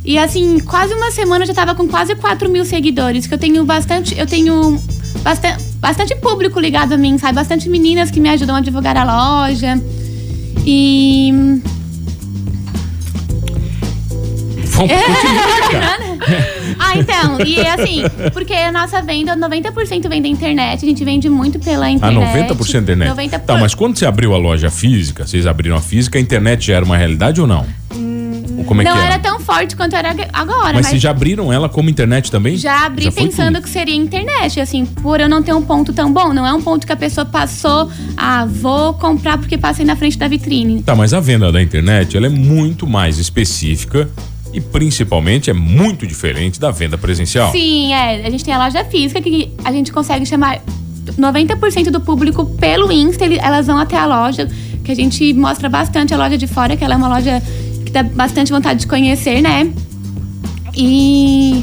E 0.03 0.17
assim, 0.17 0.59
quase 0.59 0.93
uma 0.93 1.11
semana 1.11 1.43
eu 1.43 1.47
já 1.47 1.53
tava 1.53 1.75
com 1.75 1.87
quase 1.89 2.15
4 2.15 2.49
mil 2.49 2.63
seguidores, 2.63 3.27
que 3.27 3.33
eu 3.33 3.37
tenho 3.37 3.65
bastante. 3.65 4.17
Eu 4.17 4.25
tenho 4.25 4.81
bastante, 5.21 5.61
bastante 5.77 6.15
público 6.15 6.57
ligado 6.57 6.93
a 6.93 6.97
mim, 6.97 7.17
sabe? 7.17 7.33
Bastante 7.33 7.67
meninas 7.67 8.09
que 8.09 8.21
me 8.21 8.29
ajudam 8.29 8.55
a 8.55 8.61
divulgar 8.61 8.95
a 8.95 9.03
loja. 9.03 9.77
E. 10.65 11.33
Vamos 14.75 14.91
continuar, 14.91 15.99
Ah, 16.77 16.97
então, 16.97 17.39
e 17.45 17.59
assim, 17.65 18.03
porque 18.33 18.53
a 18.53 18.71
nossa 18.71 19.01
venda, 19.01 19.35
90% 19.35 20.09
vem 20.09 20.21
da 20.21 20.27
internet, 20.27 20.83
a 20.83 20.87
gente 20.87 21.05
vende 21.05 21.29
muito 21.29 21.59
pela 21.59 21.89
internet. 21.89 22.49
Ah, 22.49 22.53
90% 22.53 22.81
da 22.81 22.93
internet? 22.93 23.11
90%. 23.11 23.39
Tá, 23.45 23.57
mas 23.57 23.73
quando 23.73 23.97
você 23.97 24.05
abriu 24.05 24.33
a 24.33 24.37
loja 24.37 24.69
física, 24.69 25.25
vocês 25.25 25.47
abriram 25.47 25.77
a 25.77 25.81
física, 25.81 26.17
a 26.17 26.21
internet 26.21 26.67
já 26.67 26.75
era 26.75 26.85
uma 26.85 26.97
realidade 26.97 27.39
ou 27.39 27.47
não? 27.47 27.65
É 28.81 28.83
não 28.83 28.97
era? 28.97 29.05
era 29.05 29.19
tão 29.19 29.39
forte 29.39 29.75
quanto 29.75 29.95
era 29.95 30.09
agora. 30.33 30.63
Mas, 30.63 30.73
mas 30.73 30.87
vocês 30.87 31.01
já 31.01 31.11
abriram 31.11 31.53
ela 31.53 31.69
como 31.69 31.89
internet 31.89 32.31
também? 32.31 32.57
Já 32.57 32.85
abri 32.85 33.05
já 33.05 33.11
pensando 33.11 33.61
que 33.61 33.69
seria 33.69 33.95
internet, 33.95 34.59
assim, 34.59 34.85
por 34.85 35.19
eu 35.19 35.29
não 35.29 35.43
ter 35.43 35.53
um 35.53 35.61
ponto 35.61 35.93
tão 35.93 36.11
bom. 36.11 36.33
Não 36.33 36.45
é 36.45 36.53
um 36.53 36.61
ponto 36.61 36.85
que 36.85 36.91
a 36.91 36.95
pessoa 36.95 37.25
passou, 37.25 37.91
ah, 38.17 38.45
vou 38.45 38.93
comprar 38.95 39.37
porque 39.37 39.57
passei 39.57 39.85
na 39.85 39.95
frente 39.95 40.17
da 40.17 40.27
vitrine. 40.27 40.81
Tá, 40.81 40.95
mas 40.95 41.13
a 41.13 41.19
venda 41.19 41.51
da 41.51 41.61
internet, 41.61 42.17
ela 42.17 42.25
é 42.25 42.29
muito 42.29 42.87
mais 42.87 43.19
específica 43.19 44.09
e 44.55 44.61
principalmente 44.61 45.49
é 45.49 45.53
muito 45.53 46.07
diferente 46.07 46.61
da 46.61 46.71
venda 46.71 46.97
presencial. 46.97 47.51
Sim, 47.51 47.91
é. 47.93 48.25
A 48.25 48.29
gente 48.29 48.45
tem 48.45 48.53
a 48.53 48.57
loja 48.57 48.85
física 48.85 49.21
que 49.21 49.51
a 49.65 49.71
gente 49.71 49.91
consegue 49.91 50.25
chamar 50.25 50.61
90% 51.19 51.91
do 51.91 51.99
público 51.99 52.45
pelo 52.45 52.89
Insta, 52.89 53.25
elas 53.25 53.67
vão 53.67 53.77
até 53.77 53.97
a 53.97 54.05
loja, 54.05 54.47
que 54.81 54.91
a 54.93 54.95
gente 54.95 55.33
mostra 55.33 55.67
bastante 55.67 56.13
a 56.13 56.17
loja 56.17 56.37
de 56.37 56.47
fora, 56.47 56.77
que 56.77 56.85
ela 56.85 56.93
é 56.93 56.97
uma 56.97 57.09
loja 57.09 57.43
que 57.85 57.91
dá 57.91 58.01
bastante 58.01 58.49
vontade 58.49 58.79
de 58.79 58.87
conhecer, 58.87 59.41
né? 59.41 59.69
E 60.73 61.61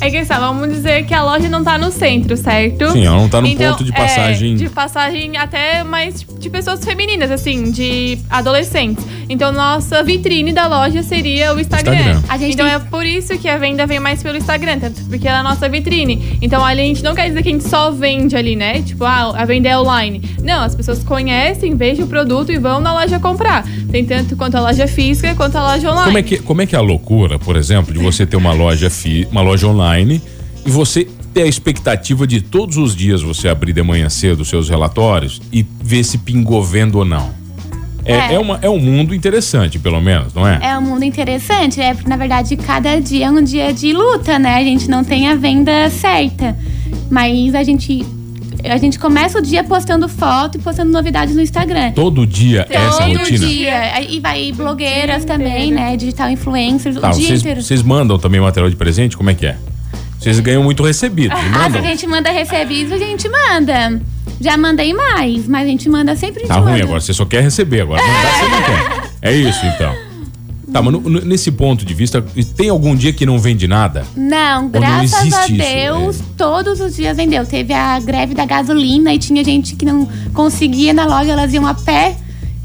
é 0.00 0.10
que 0.10 0.18
assim, 0.18 0.34
vamos 0.34 0.68
dizer 0.68 1.06
que 1.06 1.14
a 1.14 1.22
loja 1.22 1.48
não 1.48 1.64
tá 1.64 1.78
no 1.78 1.90
centro, 1.90 2.36
certo? 2.36 2.90
Sim, 2.90 3.06
ela 3.06 3.16
não 3.16 3.28
tá 3.28 3.40
no 3.40 3.46
então, 3.46 3.72
ponto 3.72 3.84
de 3.84 3.92
passagem. 3.92 4.52
É, 4.52 4.56
de 4.56 4.68
passagem 4.68 5.36
até 5.36 5.82
mais 5.84 6.26
de 6.38 6.50
pessoas 6.50 6.84
femininas, 6.84 7.30
assim, 7.30 7.70
de 7.70 8.18
adolescentes. 8.28 9.04
Então, 9.28 9.52
nossa 9.52 10.02
vitrine 10.02 10.52
da 10.52 10.66
loja 10.66 11.02
seria 11.02 11.54
o 11.54 11.60
Instagram. 11.60 11.94
Instagram. 11.94 12.48
então, 12.48 12.66
tem... 12.66 12.74
é 12.74 12.78
por 12.78 13.04
isso 13.04 13.36
que 13.38 13.48
a 13.48 13.58
venda 13.58 13.86
vem 13.86 13.98
mais 13.98 14.22
pelo 14.22 14.36
Instagram, 14.36 14.78
tanto 14.78 15.02
porque 15.04 15.26
ela 15.26 15.38
é 15.38 15.40
a 15.40 15.42
nossa 15.42 15.68
vitrine. 15.68 16.38
Então, 16.40 16.64
ali 16.64 16.80
a 16.80 16.84
gente 16.84 17.02
não 17.02 17.14
quer 17.14 17.28
dizer 17.28 17.42
que 17.42 17.48
a 17.48 17.52
gente 17.52 17.68
só 17.68 17.90
vende 17.90 18.36
ali, 18.36 18.56
né? 18.56 18.82
Tipo, 18.82 19.04
ah, 19.04 19.32
a 19.36 19.44
venda 19.44 19.68
é 19.68 19.78
online. 19.78 20.22
Não, 20.42 20.62
as 20.62 20.74
pessoas 20.74 21.02
conhecem, 21.02 21.74
vejam 21.74 22.06
o 22.06 22.08
produto 22.08 22.52
e 22.52 22.58
vão 22.58 22.80
na 22.80 22.92
loja 22.92 23.18
comprar. 23.18 23.66
Tem 23.90 24.04
tanto 24.04 24.36
quanto 24.36 24.56
a 24.56 24.60
loja 24.60 24.86
física 24.86 25.34
quanto 25.34 25.56
a 25.56 25.72
loja 25.72 25.90
online. 25.90 26.06
Como 26.06 26.18
é 26.18 26.22
que, 26.22 26.38
como 26.38 26.62
é, 26.62 26.66
que 26.66 26.74
é 26.76 26.78
a 26.78 26.82
loucura, 26.82 27.38
por 27.38 27.56
exemplo, 27.56 27.92
de 27.92 27.98
você 27.98 28.26
ter 28.26 28.36
uma 28.36 28.52
loja, 28.52 28.88
fi, 28.90 29.26
uma 29.30 29.42
loja 29.42 29.66
online 29.66 30.20
e 30.64 30.70
você 30.70 31.06
ter 31.36 31.42
a 31.42 31.46
expectativa 31.46 32.26
de 32.26 32.40
todos 32.40 32.78
os 32.78 32.96
dias 32.96 33.20
você 33.20 33.48
abrir 33.48 33.74
de 33.74 33.82
manhã 33.82 34.08
cedo 34.08 34.40
os 34.40 34.48
seus 34.48 34.70
relatórios 34.70 35.42
e 35.52 35.64
ver 35.82 36.02
se 36.02 36.16
pingou 36.16 36.62
vendo 36.62 36.96
ou 36.96 37.04
não? 37.04 37.35
É, 38.06 38.12
é. 38.12 38.34
é, 38.34 38.38
uma, 38.38 38.58
é 38.62 38.70
um 38.70 38.78
mundo 38.78 39.14
interessante, 39.14 39.78
pelo 39.78 40.00
menos, 40.00 40.32
não 40.32 40.46
é? 40.46 40.58
É 40.62 40.78
um 40.78 40.82
mundo 40.82 41.04
interessante, 41.04 41.80
é 41.80 41.92
porque 41.92 42.08
na 42.08 42.16
verdade 42.16 42.56
cada 42.56 43.00
dia 43.00 43.26
é 43.26 43.30
um 43.30 43.42
dia 43.42 43.72
de 43.72 43.92
luta, 43.92 44.38
né? 44.38 44.56
A 44.56 44.64
gente 44.64 44.88
não 44.88 45.02
tem 45.02 45.28
a 45.28 45.34
venda 45.34 45.90
certa. 45.90 46.56
Mas 47.10 47.54
a 47.54 47.62
gente 47.62 48.04
a 48.64 48.76
gente 48.78 48.98
começa 48.98 49.38
o 49.38 49.42
dia 49.42 49.62
postando 49.62 50.08
foto 50.08 50.56
e 50.56 50.60
postando 50.60 50.90
novidades 50.90 51.34
no 51.34 51.42
Instagram. 51.42 51.92
Todo 51.92 52.26
dia 52.26 52.64
Todo 52.64 52.76
essa 52.76 53.04
rotina? 53.04 53.18
Todo 53.18 53.48
dia. 53.48 54.02
E 54.02 54.20
vai 54.20 54.52
blogueiras 54.52 55.24
também, 55.24 55.72
né? 55.72 55.96
Digital 55.96 56.30
influencers, 56.30 56.96
tá, 56.96 57.10
o 57.10 57.12
dia 57.12 57.26
vocês, 57.26 57.40
inteiro. 57.40 57.62
Vocês 57.62 57.82
mandam 57.82 58.18
também 58.18 58.40
material 58.40 58.70
de 58.70 58.76
presente? 58.76 59.16
Como 59.16 59.30
é 59.30 59.34
que 59.34 59.46
é? 59.46 59.56
Vocês 60.18 60.40
ganham 60.40 60.62
muito 60.62 60.82
recebido. 60.82 61.34
Ah, 61.34 61.70
se 61.70 61.78
a 61.78 61.82
gente 61.82 62.06
manda 62.06 62.30
recebido, 62.30 62.94
a 62.94 62.98
gente 62.98 63.28
manda. 63.28 64.00
Já 64.40 64.56
mandei 64.56 64.92
mais, 64.92 65.46
mas 65.48 65.64
a 65.64 65.68
gente 65.68 65.88
manda 65.88 66.14
sempre 66.16 66.46
Tá 66.46 66.56
ruim 66.56 66.72
manda. 66.72 66.84
agora, 66.84 67.00
você 67.00 67.12
só 67.12 67.24
quer 67.24 67.42
receber 67.42 67.82
agora. 67.82 68.02
Mandar 68.02 68.32
você 68.32 68.48
não 68.48 68.62
quer. 68.62 69.10
É 69.22 69.32
isso 69.34 69.64
então. 69.66 69.94
Tá, 70.72 70.82
mas 70.82 71.24
nesse 71.24 71.52
ponto 71.52 71.84
de 71.84 71.94
vista, 71.94 72.22
tem 72.56 72.68
algum 72.68 72.94
dia 72.94 73.12
que 73.12 73.24
não 73.24 73.38
vende 73.38 73.66
nada? 73.68 74.04
Não, 74.16 74.68
graças 74.68 75.30
não 75.30 75.38
a 75.38 75.46
Deus, 75.46 76.16
isso, 76.16 76.24
é. 76.24 76.36
todos 76.36 76.80
os 76.80 76.96
dias 76.96 77.16
vendeu. 77.16 77.46
Teve 77.46 77.72
a 77.72 77.98
greve 78.00 78.34
da 78.34 78.44
gasolina 78.44 79.14
e 79.14 79.18
tinha 79.18 79.42
gente 79.44 79.76
que 79.76 79.86
não 79.86 80.06
conseguia 80.34 80.92
na 80.92 81.06
loja, 81.06 81.32
elas 81.32 81.54
iam 81.54 81.66
a 81.66 81.72
pé 81.72 82.16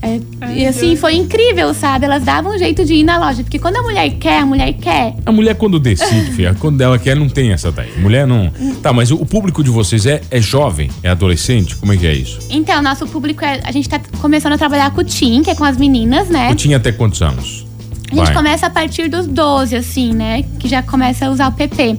é, 0.02 0.20
e 0.56 0.66
assim, 0.66 0.96
foi 0.96 1.16
incrível, 1.16 1.74
sabe? 1.76 2.06
Elas 2.06 2.24
davam 2.24 2.56
um 2.56 2.58
jeito 2.58 2.84
de 2.84 2.96
ir 2.96 3.04
na 3.04 3.20
loja. 3.20 3.44
Porque 3.44 3.60
quando 3.60 3.78
a 3.78 3.84
mulher 3.84 4.10
quer, 4.12 4.40
a 4.40 4.46
mulher 4.46 4.74
quer. 4.74 5.14
A 5.26 5.32
mulher, 5.32 5.56
quando 5.56 5.80
decide, 5.80 6.32
filha, 6.34 6.56
quando 6.60 6.82
ela 6.82 6.98
quer, 6.98 7.16
não 7.16 7.30
tem 7.30 7.52
essa 7.52 7.72
daí. 7.72 7.92
Mulher 8.00 8.26
não. 8.26 8.52
Tá, 8.82 8.92
mas 8.92 9.12
o 9.12 9.26
público 9.26 9.64
de 9.64 9.70
vocês 9.70 10.08
é, 10.08 10.22
é 10.32 10.42
jovem? 10.42 10.90
É 11.04 11.10
adolescente? 11.10 11.76
Como 11.76 11.94
é 11.94 11.98
que 11.98 12.08
é 12.08 12.14
isso? 12.14 12.40
Então, 12.50 12.82
nosso 12.82 13.06
público 13.08 13.46
é. 13.46 13.62
A 13.64 13.72
gente 13.72 13.88
tá 13.88 14.02
começando 14.20 14.54
a 14.54 14.58
trabalhar 14.58 14.92
com 14.92 15.02
o 15.02 15.04
Tim, 15.04 15.44
que 15.44 15.52
é 15.52 15.56
com 15.56 15.64
as 15.64 15.78
meninas, 15.78 16.30
né? 16.30 16.50
O 16.52 16.56
Tim 16.56 16.74
até 16.74 16.92
quantos 16.92 17.22
anos? 17.22 17.68
A 18.12 18.16
gente 18.16 18.26
Vai. 18.26 18.34
começa 18.34 18.66
a 18.66 18.70
partir 18.70 19.08
dos 19.08 19.28
12, 19.28 19.76
assim, 19.76 20.14
né? 20.14 20.44
Que 20.60 20.68
já 20.68 20.82
começa 20.82 21.28
a 21.28 21.30
usar 21.30 21.48
o 21.48 21.52
PP. 21.52 21.98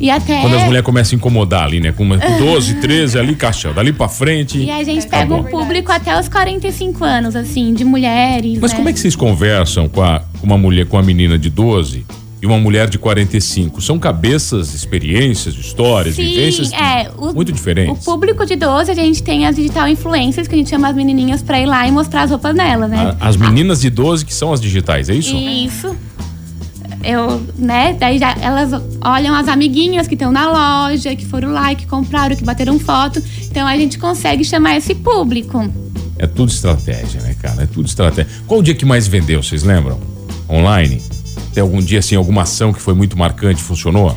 E 0.00 0.10
até. 0.10 0.40
Quando 0.40 0.56
as 0.56 0.64
mulheres 0.64 0.84
começam 0.84 1.16
a 1.16 1.18
incomodar 1.18 1.64
ali, 1.64 1.80
né? 1.80 1.92
Com 1.92 2.06
12, 2.08 2.74
13 2.74 3.18
ali, 3.18 3.34
caixão, 3.34 3.72
dali 3.72 3.92
pra 3.92 4.08
frente. 4.08 4.58
E 4.58 4.70
a 4.70 4.82
gente 4.84 5.06
tá 5.06 5.18
pega 5.18 5.34
um 5.34 5.44
público 5.44 5.90
até 5.90 6.18
os 6.18 6.28
45 6.28 7.04
anos, 7.04 7.34
assim, 7.36 7.74
de 7.74 7.84
mulheres. 7.84 8.58
Mas 8.60 8.72
né? 8.72 8.76
como 8.76 8.88
é 8.88 8.92
que 8.92 9.00
vocês 9.00 9.16
conversam 9.16 9.88
com, 9.88 10.02
a, 10.02 10.22
com 10.40 10.46
uma 10.46 10.58
mulher, 10.58 10.86
com 10.86 10.96
uma 10.96 11.02
menina 11.02 11.38
de 11.38 11.50
12 11.50 12.06
e 12.40 12.46
uma 12.46 12.58
mulher 12.58 12.88
de 12.88 12.98
45. 12.98 13.80
São 13.80 13.98
cabeças, 13.98 14.72
experiências, 14.72 15.54
histórias, 15.54 16.14
Sim, 16.14 16.24
vivências 16.24 16.72
é, 16.72 17.10
o, 17.16 17.34
muito 17.34 17.50
diferentes. 17.50 18.02
O 18.02 18.04
público 18.12 18.46
de 18.46 18.54
12, 18.54 18.90
a 18.90 18.94
gente 18.94 19.22
tem 19.22 19.46
as 19.46 19.56
digital 19.56 19.88
influencers, 19.88 20.46
que 20.46 20.54
a 20.54 20.58
gente 20.58 20.70
chama 20.70 20.88
as 20.88 20.94
menininhas 20.94 21.42
pra 21.42 21.60
ir 21.60 21.66
lá 21.66 21.86
e 21.88 21.90
mostrar 21.90 22.22
as 22.22 22.30
roupas 22.30 22.54
delas, 22.54 22.88
né? 22.88 23.16
A, 23.18 23.28
as 23.28 23.36
meninas 23.36 23.80
de 23.80 23.90
12 23.90 24.24
que 24.24 24.32
são 24.32 24.52
as 24.52 24.60
digitais, 24.60 25.08
é 25.08 25.14
isso? 25.14 25.36
Isso 25.36 25.96
eu, 27.02 27.40
né, 27.56 27.94
daí 27.98 28.18
já 28.18 28.34
elas 28.40 28.70
olham 29.04 29.34
as 29.34 29.48
amiguinhas 29.48 30.06
que 30.06 30.14
estão 30.14 30.32
na 30.32 30.86
loja, 30.88 31.14
que 31.14 31.24
foram 31.24 31.52
lá, 31.52 31.74
que 31.74 31.86
compraram, 31.86 32.34
que 32.36 32.44
bateram 32.44 32.78
foto. 32.78 33.22
Então 33.50 33.66
a 33.66 33.76
gente 33.76 33.98
consegue 33.98 34.44
chamar 34.44 34.76
esse 34.76 34.94
público. 34.94 35.68
É 36.18 36.26
tudo 36.26 36.50
estratégia, 36.50 37.20
né, 37.20 37.34
cara? 37.40 37.62
É 37.62 37.66
tudo 37.66 37.86
estratégia. 37.86 38.30
Qual 38.46 38.60
o 38.60 38.62
dia 38.62 38.74
que 38.74 38.84
mais 38.84 39.06
vendeu, 39.06 39.42
vocês 39.42 39.62
lembram? 39.62 40.00
Online? 40.48 41.00
Tem 41.54 41.62
algum 41.62 41.80
dia 41.80 42.00
assim, 42.00 42.16
alguma 42.16 42.42
ação 42.42 42.72
que 42.72 42.80
foi 42.80 42.94
muito 42.94 43.16
marcante, 43.16 43.62
funcionou? 43.62 44.16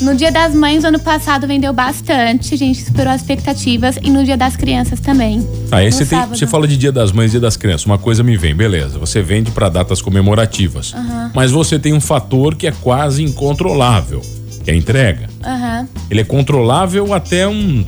No 0.00 0.14
Dia 0.14 0.30
das 0.30 0.54
Mães, 0.54 0.84
ano 0.84 0.98
passado, 0.98 1.46
vendeu 1.46 1.72
bastante. 1.72 2.52
A 2.52 2.56
gente 2.56 2.82
superou 2.84 3.12
as 3.12 3.22
expectativas. 3.22 3.98
E 4.02 4.10
no 4.10 4.24
Dia 4.24 4.36
das 4.36 4.54
Crianças 4.54 5.00
também. 5.00 5.46
Ah, 5.70 5.78
aí 5.78 5.90
você, 5.90 6.04
tem, 6.04 6.26
você 6.26 6.46
fala 6.46 6.68
de 6.68 6.76
Dia 6.76 6.92
das 6.92 7.12
Mães 7.12 7.28
e 7.28 7.30
Dia 7.32 7.40
das 7.40 7.56
Crianças. 7.56 7.86
Uma 7.86 7.98
coisa 7.98 8.22
me 8.22 8.36
vem, 8.36 8.54
beleza. 8.54 8.98
Você 8.98 9.22
vende 9.22 9.50
para 9.50 9.68
datas 9.68 10.02
comemorativas. 10.02 10.92
Uhum. 10.92 11.30
Mas 11.34 11.50
você 11.50 11.78
tem 11.78 11.94
um 11.94 12.00
fator 12.00 12.54
que 12.54 12.66
é 12.66 12.72
quase 12.72 13.22
incontrolável, 13.22 14.20
que 14.64 14.70
é 14.70 14.74
a 14.74 14.76
entrega. 14.76 15.28
Uhum. 15.44 15.88
Ele 16.10 16.20
é 16.20 16.24
controlável 16.24 17.14
até 17.14 17.48
um, 17.48 17.84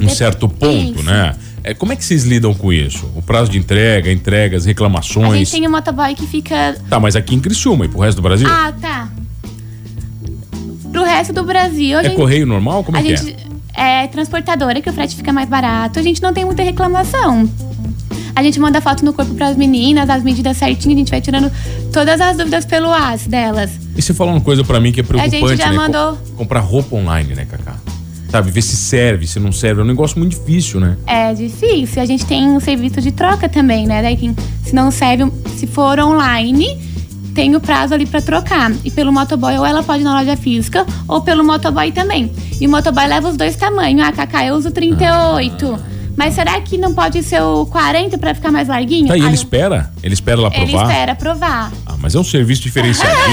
um 0.00 0.08
certo 0.08 0.48
ponto, 0.48 1.00
Isso. 1.00 1.02
né? 1.04 1.34
É, 1.64 1.74
como 1.74 1.92
é 1.92 1.96
que 1.96 2.04
vocês 2.04 2.24
lidam 2.24 2.52
com 2.54 2.72
isso? 2.72 3.08
O 3.14 3.22
prazo 3.22 3.48
de 3.48 3.56
entrega, 3.56 4.10
entregas, 4.10 4.64
A 4.64 4.66
reclamações. 4.66 5.38
gente 5.38 5.52
tem 5.52 5.68
um 5.68 5.70
motoboy 5.70 6.12
que 6.14 6.26
fica. 6.26 6.74
Tá, 6.90 6.98
mas 6.98 7.14
aqui 7.14 7.36
em 7.36 7.40
Criciúma 7.40 7.84
e 7.84 7.88
pro 7.88 8.00
resto 8.00 8.16
do 8.16 8.22
Brasil? 8.22 8.48
Ah, 8.50 8.72
tá. 8.80 9.08
Pro 10.92 11.02
resto 11.04 11.32
do 11.32 11.42
Brasil, 11.42 11.96
a 11.98 12.00
é 12.02 12.04
gente. 12.04 12.16
correio 12.16 12.46
normal? 12.46 12.84
Como 12.84 12.96
é 12.96 13.00
a 13.00 13.02
que 13.02 13.16
gente 13.16 13.36
é? 13.74 14.06
transportadora, 14.08 14.80
que 14.80 14.90
o 14.90 14.92
frete 14.92 15.16
fica 15.16 15.32
mais 15.32 15.48
barato. 15.48 15.98
A 15.98 16.02
gente 16.02 16.20
não 16.22 16.32
tem 16.32 16.44
muita 16.44 16.62
reclamação. 16.62 17.48
A 18.34 18.42
gente 18.42 18.58
manda 18.60 18.80
foto 18.80 19.04
no 19.04 19.12
corpo 19.12 19.34
pras 19.34 19.56
meninas, 19.56 20.08
as 20.08 20.22
medidas 20.22 20.56
certinho, 20.56 20.94
a 20.94 20.98
gente 20.98 21.10
vai 21.10 21.20
tirando 21.20 21.50
todas 21.92 22.20
as 22.20 22.36
dúvidas 22.36 22.64
pelo 22.64 22.90
AS 22.92 23.26
delas. 23.26 23.70
é? 23.70 23.98
E 23.98 24.02
você 24.02 24.14
falou 24.14 24.32
uma 24.34 24.40
coisa 24.40 24.64
pra 24.64 24.80
mim 24.80 24.92
que 24.92 25.00
é 25.00 25.02
preocupante, 25.02 25.36
gente 25.48 25.58
já 25.58 25.70
né? 25.70 25.76
Mandou- 25.76 26.18
comprar 26.36 26.60
roupa 26.60 26.96
online, 26.96 27.34
né, 27.34 27.44
Cacá? 27.44 27.76
Sabe, 28.30 28.50
ver 28.50 28.62
se 28.62 28.76
serve, 28.76 29.26
se 29.26 29.38
não 29.38 29.52
serve. 29.52 29.82
É 29.82 29.84
um 29.84 29.86
negócio 29.86 30.18
muito 30.18 30.38
difícil, 30.38 30.80
né? 30.80 30.96
É 31.06 31.34
difícil. 31.34 32.00
A 32.00 32.06
gente 32.06 32.24
tem 32.24 32.48
um 32.48 32.58
serviço 32.60 32.98
de 33.02 33.12
troca 33.12 33.46
também, 33.46 33.86
né? 33.86 34.00
Daí 34.00 34.34
se 34.64 34.74
não 34.74 34.90
serve, 34.90 35.30
se 35.58 35.66
for 35.66 35.98
online, 36.00 36.78
tem 37.34 37.54
o 37.56 37.60
prazo 37.60 37.94
ali 37.94 38.06
pra 38.06 38.20
trocar. 38.20 38.70
E 38.84 38.90
pelo 38.90 39.12
motoboy, 39.12 39.56
ou 39.58 39.64
ela 39.66 39.82
pode 39.82 40.02
ir 40.02 40.04
na 40.04 40.18
loja 40.18 40.36
física, 40.36 40.86
ou 41.08 41.20
pelo 41.22 41.42
motoboy 41.44 41.90
também. 41.92 42.30
E 42.60 42.66
o 42.66 42.70
motoboy 42.70 43.06
leva 43.06 43.28
os 43.28 43.36
dois 43.36 43.56
tamanhos. 43.56 44.02
Ah, 44.06 44.12
Cacá, 44.12 44.44
eu 44.44 44.54
uso 44.54 44.70
38. 44.70 45.78
Mas 46.14 46.34
será 46.34 46.60
que 46.60 46.76
não 46.76 46.92
pode 46.92 47.22
ser 47.22 47.40
o 47.40 47.64
40 47.66 48.18
pra 48.18 48.34
ficar 48.34 48.52
mais 48.52 48.68
larguinho? 48.68 49.08
Tá, 49.08 49.14
e 49.16 49.20
Aí 49.20 49.26
ele 49.26 49.30
eu- 49.30 49.34
espera? 49.34 49.90
Ele 50.02 50.12
espera 50.12 50.40
ela 50.40 50.50
Ele 50.54 50.66
provar? 50.70 50.90
espera 50.90 51.14
provar. 51.14 51.72
Ah, 51.86 51.94
mas 51.98 52.14
é 52.14 52.18
um 52.18 52.24
serviço 52.24 52.60
diferenciadíssimo. 52.62 53.30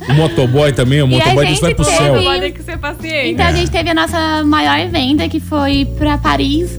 então. 0.00 0.14
O 0.14 0.14
motoboy 0.14 0.72
também, 0.72 1.02
o 1.02 1.06
E 1.06 1.10
motoboy 1.10 1.44
disso 1.46 1.60
vai 1.60 1.74
pro 1.74 1.84
teve- 1.84 1.96
céu. 1.96 2.22
Pode 2.22 2.40
ter 2.40 2.50
que 2.52 2.62
ser 2.62 2.78
paciente. 2.78 3.30
Então 3.32 3.46
a 3.46 3.52
gente 3.52 3.70
teve 3.70 3.90
a 3.90 3.94
nossa 3.94 4.44
maior 4.44 4.88
venda, 4.88 5.28
que 5.28 5.40
foi 5.40 5.86
pra 5.98 6.16
Paris. 6.16 6.78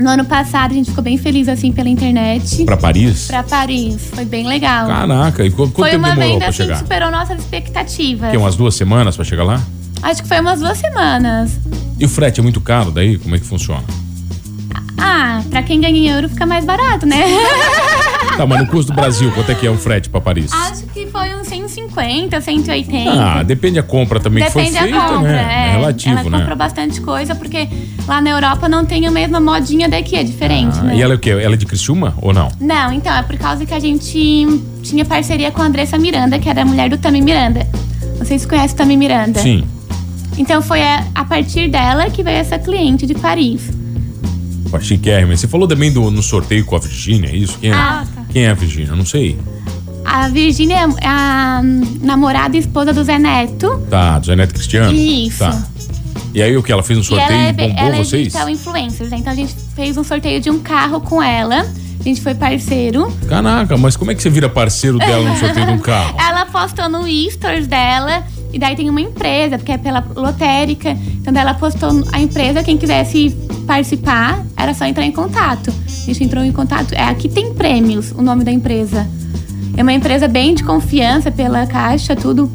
No 0.00 0.10
ano 0.10 0.24
passado, 0.24 0.72
a 0.72 0.74
gente 0.74 0.90
ficou 0.90 1.04
bem 1.04 1.16
feliz, 1.16 1.48
assim, 1.48 1.70
pela 1.72 1.88
internet. 1.88 2.64
Pra 2.64 2.76
Paris? 2.76 3.26
Pra 3.26 3.42
Paris. 3.42 4.10
Foi 4.12 4.24
bem 4.24 4.46
legal. 4.46 4.86
Caraca, 4.88 5.44
e 5.44 5.50
qu- 5.50 5.56
quanto 5.68 5.74
Foi 5.76 5.90
tempo 5.90 6.04
uma 6.04 6.08
demorou 6.10 6.28
venda 6.32 6.38
pra 6.40 6.48
assim 6.48 6.56
que 6.58 6.62
chegar? 6.64 6.78
superou 6.78 7.10
nossas 7.10 7.38
expectativas. 7.40 8.30
Que, 8.30 8.36
umas 8.36 8.56
duas 8.56 8.74
semanas 8.74 9.14
pra 9.16 9.24
chegar 9.24 9.44
lá? 9.44 9.60
Acho 10.02 10.22
que 10.22 10.28
foi 10.28 10.40
umas 10.40 10.60
duas 10.60 10.76
semanas. 10.78 11.52
E 11.98 12.04
o 12.04 12.08
frete 12.08 12.40
é 12.40 12.42
muito 12.42 12.60
caro 12.60 12.90
daí? 12.90 13.16
Como 13.18 13.34
é 13.36 13.38
que 13.38 13.46
funciona? 13.46 13.82
Ah, 14.98 15.42
pra 15.50 15.62
quem 15.62 15.80
ganha 15.80 15.96
em 15.96 16.08
euro 16.08 16.28
fica 16.28 16.44
mais 16.46 16.64
barato, 16.64 17.06
né? 17.06 17.22
Tá, 18.36 18.44
mas 18.46 18.58
no 18.60 18.66
custo 18.66 18.90
do 18.92 18.96
Brasil, 18.96 19.30
quanto 19.32 19.52
é 19.52 19.54
que 19.54 19.64
é 19.66 19.70
um 19.70 19.78
frete 19.78 20.08
pra 20.08 20.20
Paris? 20.20 20.52
Acho 20.52 20.82
que 20.86 21.06
foi 21.06 21.34
uns 21.36 21.43
150, 21.94 22.40
180. 22.40 23.10
Ah, 23.12 23.42
depende 23.42 23.76
da 23.76 23.82
compra 23.82 24.18
também 24.20 24.42
Depende 24.44 24.70
que 24.70 24.72
foi 24.72 24.82
feita, 24.82 24.98
da 24.98 25.08
compra, 25.08 25.32
né? 25.32 25.68
é. 25.68 25.76
relativo, 25.76 26.18
ela 26.18 26.30
né? 26.30 26.38
comprou 26.38 26.56
bastante 26.56 27.00
coisa, 27.00 27.34
porque 27.34 27.68
lá 28.06 28.20
na 28.20 28.30
Europa 28.30 28.68
não 28.68 28.84
tem 28.84 29.06
a 29.06 29.10
mesma 29.10 29.40
modinha 29.40 29.88
daqui, 29.88 30.16
é 30.16 30.24
diferente, 30.24 30.76
Ah, 30.80 30.84
né? 30.84 30.96
E 30.96 31.02
ela 31.02 31.14
é 31.14 31.16
o 31.16 31.18
quê? 31.18 31.30
Ela 31.30 31.54
é 31.54 31.56
de 31.56 31.66
Criciúma 31.66 32.14
ou 32.20 32.32
não? 32.32 32.48
Não, 32.60 32.92
então, 32.92 33.14
é 33.14 33.22
por 33.22 33.36
causa 33.36 33.64
que 33.64 33.72
a 33.74 33.80
gente 33.80 34.46
tinha 34.82 35.04
parceria 35.04 35.50
com 35.50 35.62
a 35.62 35.66
Andressa 35.66 35.96
Miranda, 35.98 36.38
que 36.38 36.48
era 36.48 36.62
a 36.62 36.64
mulher 36.64 36.90
do 36.90 36.98
Tami 36.98 37.20
Miranda. 37.20 37.66
Não 38.18 38.26
sei 38.26 38.38
se 38.38 38.46
conhece 38.46 38.74
o 38.74 38.76
Tami 38.76 38.96
Miranda. 38.96 39.38
Sim. 39.40 39.64
Então 40.36 40.60
foi 40.60 40.82
a, 40.82 41.04
a 41.14 41.24
partir 41.24 41.68
dela 41.68 42.10
que 42.10 42.22
veio 42.22 42.38
essa 42.38 42.58
cliente 42.58 43.06
de 43.06 43.14
Paris. 43.14 43.70
Chiquérrima. 44.80 45.36
Você 45.36 45.46
falou 45.46 45.68
também 45.68 45.92
do, 45.92 46.10
no 46.10 46.20
sorteio 46.20 46.64
com 46.64 46.74
a 46.74 46.80
Virgínia, 46.80 47.28
é 47.28 47.36
isso? 47.36 47.56
Quem 47.60 47.70
é, 47.70 47.74
Ah, 47.74 48.04
tá. 48.12 48.22
Quem 48.28 48.44
é 48.44 48.50
a 48.50 48.54
Virgínia? 48.54 48.94
Não 48.96 49.04
sei. 49.06 49.38
A 50.14 50.28
Virgínia 50.28 50.76
é 51.00 51.06
a 51.08 51.60
hum, 51.60 51.98
namorada 52.00 52.56
e 52.56 52.60
esposa 52.60 52.92
do 52.92 53.02
Zé 53.02 53.18
Neto. 53.18 53.84
Tá, 53.90 54.16
do 54.20 54.26
Zé 54.26 54.36
Neto 54.36 54.54
Cristiano? 54.54 54.96
Isso. 54.96 55.40
Tá. 55.40 55.60
E 56.32 56.40
aí 56.40 56.56
o 56.56 56.62
que? 56.62 56.70
Ela 56.70 56.84
fez 56.84 57.00
um 57.00 57.02
e 57.02 57.04
sorteio 57.04 57.32
ela 57.32 57.42
e 57.42 57.46
é, 57.48 57.52
be- 57.52 57.66
bombou 57.66 57.84
ela 57.84 57.96
é 57.96 58.04
vocês? 58.04 58.22
digital 58.26 58.48
influencers. 58.48 59.10
né? 59.10 59.16
Então 59.18 59.32
a 59.32 59.36
gente 59.36 59.52
fez 59.74 59.96
um 59.96 60.04
sorteio 60.04 60.40
de 60.40 60.50
um 60.50 60.60
carro 60.60 61.00
com 61.00 61.20
ela. 61.20 61.66
A 61.98 62.02
gente 62.04 62.20
foi 62.20 62.32
parceiro. 62.32 63.12
Caraca, 63.28 63.76
mas 63.76 63.96
como 63.96 64.12
é 64.12 64.14
que 64.14 64.22
você 64.22 64.30
vira 64.30 64.48
parceiro 64.48 64.98
dela 64.98 65.28
no 65.28 65.36
sorteio 65.36 65.66
de 65.66 65.72
um 65.72 65.78
carro? 65.80 66.14
Ela 66.24 66.46
postou 66.46 66.88
no 66.88 67.02
Stories 67.32 67.66
dela. 67.66 68.22
E 68.52 68.58
daí 68.58 68.76
tem 68.76 68.88
uma 68.88 69.00
empresa, 69.00 69.58
porque 69.58 69.72
é 69.72 69.78
pela 69.78 69.98
lotérica. 70.14 70.90
Então 70.90 71.32
daí 71.32 71.42
ela 71.42 71.54
postou 71.54 71.90
a 72.12 72.20
empresa, 72.20 72.62
quem 72.62 72.78
quisesse 72.78 73.36
participar, 73.66 74.46
era 74.56 74.72
só 74.74 74.84
entrar 74.84 75.04
em 75.04 75.10
contato. 75.10 75.74
A 75.88 76.06
gente 76.06 76.22
entrou 76.22 76.44
em 76.44 76.52
contato. 76.52 76.92
É, 76.92 77.02
aqui 77.02 77.28
tem 77.28 77.52
prêmios, 77.52 78.12
o 78.12 78.22
nome 78.22 78.44
da 78.44 78.52
empresa. 78.52 79.04
É 79.76 79.82
uma 79.82 79.92
empresa 79.92 80.28
bem 80.28 80.54
de 80.54 80.62
confiança 80.62 81.30
pela 81.30 81.66
caixa, 81.66 82.14
tudo. 82.14 82.50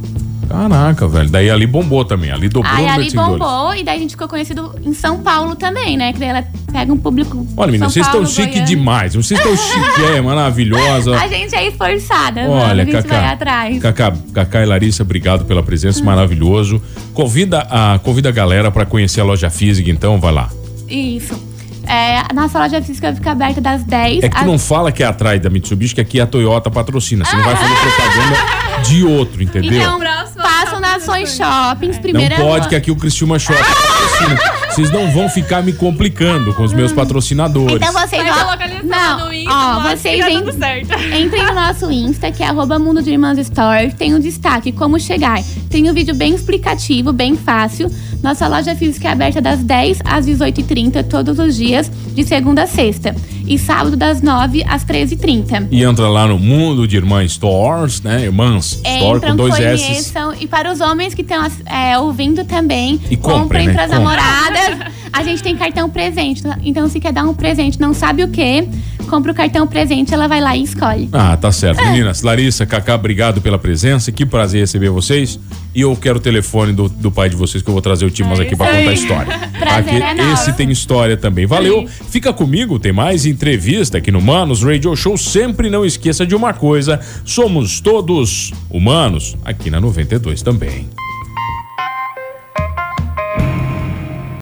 Caraca, 0.50 1.08
velho. 1.08 1.30
Daí 1.30 1.50
ali 1.50 1.68
bombou 1.68 2.04
também. 2.04 2.32
Ali 2.32 2.50
dobrou 2.50 2.74
Aí 2.74 2.88
ali 2.88 3.12
bombou 3.12 3.76
e 3.76 3.84
daí 3.84 3.98
a 3.98 4.00
gente 4.00 4.12
ficou 4.12 4.28
conhecido 4.28 4.74
em 4.84 4.94
São 4.94 5.20
Paulo 5.20 5.56
também, 5.56 5.96
né? 5.96 6.12
Que 6.12 6.20
daí 6.20 6.30
ela 6.30 6.44
pega 6.72 6.92
um 6.92 6.98
público. 6.98 7.46
Olha, 7.56 7.72
menina, 7.72 7.88
vocês 7.88 8.04
estão 8.04 8.26
chique 8.26 8.60
demais. 8.62 9.14
Vocês 9.14 9.40
estão 9.40 9.56
chique, 9.56 10.04
é 10.16 10.22
maravilhosa. 10.22 11.16
A 11.22 11.28
gente 11.28 11.56
é 11.56 11.68
esforçada, 11.68 12.42
mano. 12.42 12.54
Olha, 12.54 12.82
A 12.82 12.86
gente 12.86 12.94
vai 12.94 13.04
Cacá, 13.04 13.32
atrás. 13.32 13.80
Cacá, 13.80 14.14
Cacá 14.34 14.64
e 14.64 14.66
Larissa, 14.66 15.04
obrigado 15.04 15.46
pela 15.46 15.62
presença, 15.62 16.04
maravilhoso. 16.04 16.82
Convida 17.14 17.68
a, 17.70 18.00
convida 18.00 18.30
a 18.30 18.32
galera 18.32 18.72
pra 18.72 18.86
conhecer 18.86 19.22
a 19.22 19.24
loja 19.24 19.52
física, 19.52 19.92
então, 19.92 20.20
vai 20.20 20.34
lá. 20.34 20.50
Isso. 20.88 21.49
É, 21.90 22.20
a 22.20 22.34
nossa 22.36 22.60
loja 22.60 22.82
física 22.84 23.14
fica 23.16 23.32
aberta 23.32 23.60
das 23.60 23.84
10 23.84 24.24
É 24.24 24.30
que 24.30 24.36
tu 24.36 24.40
às 24.42 24.46
não 24.46 24.60
fala 24.60 24.92
que 24.92 25.02
é 25.02 25.08
atrás 25.08 25.42
da 25.42 25.50
Mitsubishi, 25.50 25.96
que 25.96 26.02
aqui 26.02 26.22
a 26.22 26.28
Toyota 26.28 26.70
patrocina. 26.70 27.26
Você 27.26 27.36
não 27.36 27.44
vai 27.44 27.56
fazer 27.56 27.74
propaganda 27.76 28.82
de 28.84 29.04
outro, 29.04 29.42
entendeu? 29.42 29.82
Então, 29.82 30.00
passam 30.36 30.80
nas 30.80 31.02
Ações 31.02 31.36
Shoppings, 31.36 31.96
não 31.96 32.02
primeira 32.02 32.36
pode, 32.36 32.60
rua. 32.60 32.70
que 32.70 32.76
aqui 32.76 32.92
o 32.92 32.96
Cristiúma 32.96 33.40
Shopping 33.40 33.64
patrocina. 33.64 34.69
Vocês 34.80 34.92
não 34.92 35.12
vão 35.12 35.28
ficar 35.28 35.62
me 35.62 35.74
complicando 35.74 36.54
com 36.54 36.64
os 36.64 36.72
meus 36.72 36.94
patrocinadores. 36.94 37.76
Então 37.76 37.92
vocês 37.92 38.24
Vai 38.24 38.32
ó, 38.32 38.34
ter 38.34 38.44
localização 38.46 38.88
não, 38.88 39.26
no 39.26 39.34
Insta, 39.34 39.52
ó, 39.54 39.80
mas 39.82 40.00
vocês 40.00 40.26
en- 40.26 41.20
entrem 41.22 41.46
no 41.48 41.54
nosso 41.54 41.92
Insta, 41.92 42.32
que 42.32 42.42
é 42.42 42.48
arroba 42.48 42.80
Mundo 42.80 43.04
de 43.04 43.12
Irmãs 43.12 43.38
Store. 43.40 43.94
Tem 43.94 44.16
um 44.16 44.22
destaque, 44.22 44.72
como 44.72 44.98
chegar. 44.98 45.44
Tem 45.70 45.90
um 45.90 45.94
vídeo 45.94 46.16
bem 46.16 46.34
explicativo, 46.34 47.12
bem 47.12 47.36
fácil. 47.36 47.92
Nossa 48.24 48.48
loja 48.48 48.74
física 48.74 49.10
é 49.10 49.12
aberta 49.12 49.42
das 49.42 49.62
10 49.62 50.00
às 50.06 50.26
18h30 50.26 51.04
todos 51.10 51.40
os 51.40 51.58
dias, 51.58 51.92
de 52.14 52.24
segunda 52.24 52.64
a 52.64 52.68
sexta. 52.68 53.14
E 53.50 53.58
sábado 53.58 53.98
das 53.98 54.22
9 54.22 54.64
às 54.68 54.86
13h30. 54.86 55.68
E 55.72 55.84
entra 55.84 56.08
lá 56.08 56.28
no 56.28 56.38
Mundo 56.38 56.88
de 56.88 56.96
Irmãs 56.96 57.32
Stores, 57.32 58.00
né? 58.02 58.26
Irmãs 58.26 58.80
Store 58.86 59.18
Entram, 59.18 59.32
com 59.32 59.36
dois 59.36 59.60
S. 59.60 60.14
E 60.40 60.46
para 60.46 60.72
os 60.72 60.80
homens 60.80 61.16
que 61.16 61.24
estão 61.24 61.44
é, 61.66 61.98
ouvindo 61.98 62.46
também, 62.46 63.02
E 63.10 63.18
comprem, 63.18 63.40
comprem 63.42 63.68
né? 63.68 63.74
para 63.74 63.84
as 63.86 63.92
namoradas. 63.92 64.94
A 65.12 65.24
gente 65.24 65.42
tem 65.42 65.56
cartão 65.58 65.90
presente. 65.90 66.44
Então, 66.64 66.88
se 66.88 67.00
quer 67.00 67.12
dar 67.12 67.24
um 67.24 67.34
presente, 67.34 67.82
não 67.82 67.94
sabe 67.94 68.24
o 68.24 68.28
que, 68.28 68.70
compra 69.10 69.32
o 69.32 69.36
cartão 69.36 69.66
presente, 69.66 70.14
ela 70.14 70.28
vai 70.28 70.40
lá 70.40 70.56
e 70.56 70.64
escolhe. 70.64 71.10
Ah, 71.12 71.36
tá 71.36 71.52
certo. 71.52 71.84
Meninas, 71.84 72.22
Larissa, 72.22 72.66
Cacá, 72.66 72.94
obrigado 72.94 73.42
pela 73.42 73.58
presença. 73.58 74.12
Que 74.12 74.26
prazer 74.26 74.62
receber 74.62 74.90
vocês. 74.90 75.40
E 75.80 75.82
eu 75.82 75.96
quero 75.96 76.18
o 76.18 76.22
telefone 76.22 76.74
do, 76.74 76.90
do 76.90 77.10
pai 77.10 77.30
de 77.30 77.38
vocês, 77.38 77.64
que 77.64 77.70
eu 77.70 77.72
vou 77.72 77.82
trazer 77.82 78.06
o 78.06 78.12
Timas 78.12 78.38
É 78.38 78.42
aqui 78.42 78.54
pra 78.54 78.66
isso 78.68 78.78
contar 78.80 78.90
a 78.90 78.94
história. 78.94 79.50
Prazer 79.58 80.02
Tá? 80.02 80.12
é 80.12 80.34
esse 80.34 80.52
tem 80.52 80.70
história 80.70 81.16
também. 81.16 81.46
Valeu. 81.46 81.88
Fica 82.10 82.34
comigo, 82.34 82.78
tem 82.78 82.92
mais 82.92 83.26
entrevista 83.26 83.98
aqui 83.98 84.12
no 84.12 84.20
Manos 84.20 84.62
Radio 84.62 84.94
Show. 84.94 85.18
Sempre 85.18 85.70
não 85.70 85.86
esqueça 85.86 86.26
de 86.26 86.36
uma 86.36 86.54
coisa: 86.54 87.00
somos 87.24 87.80
todos 87.80 88.52
humanos 88.70 89.38
aqui 89.46 89.70
na 89.70 89.80
92 89.80 90.42
também. 90.42 90.90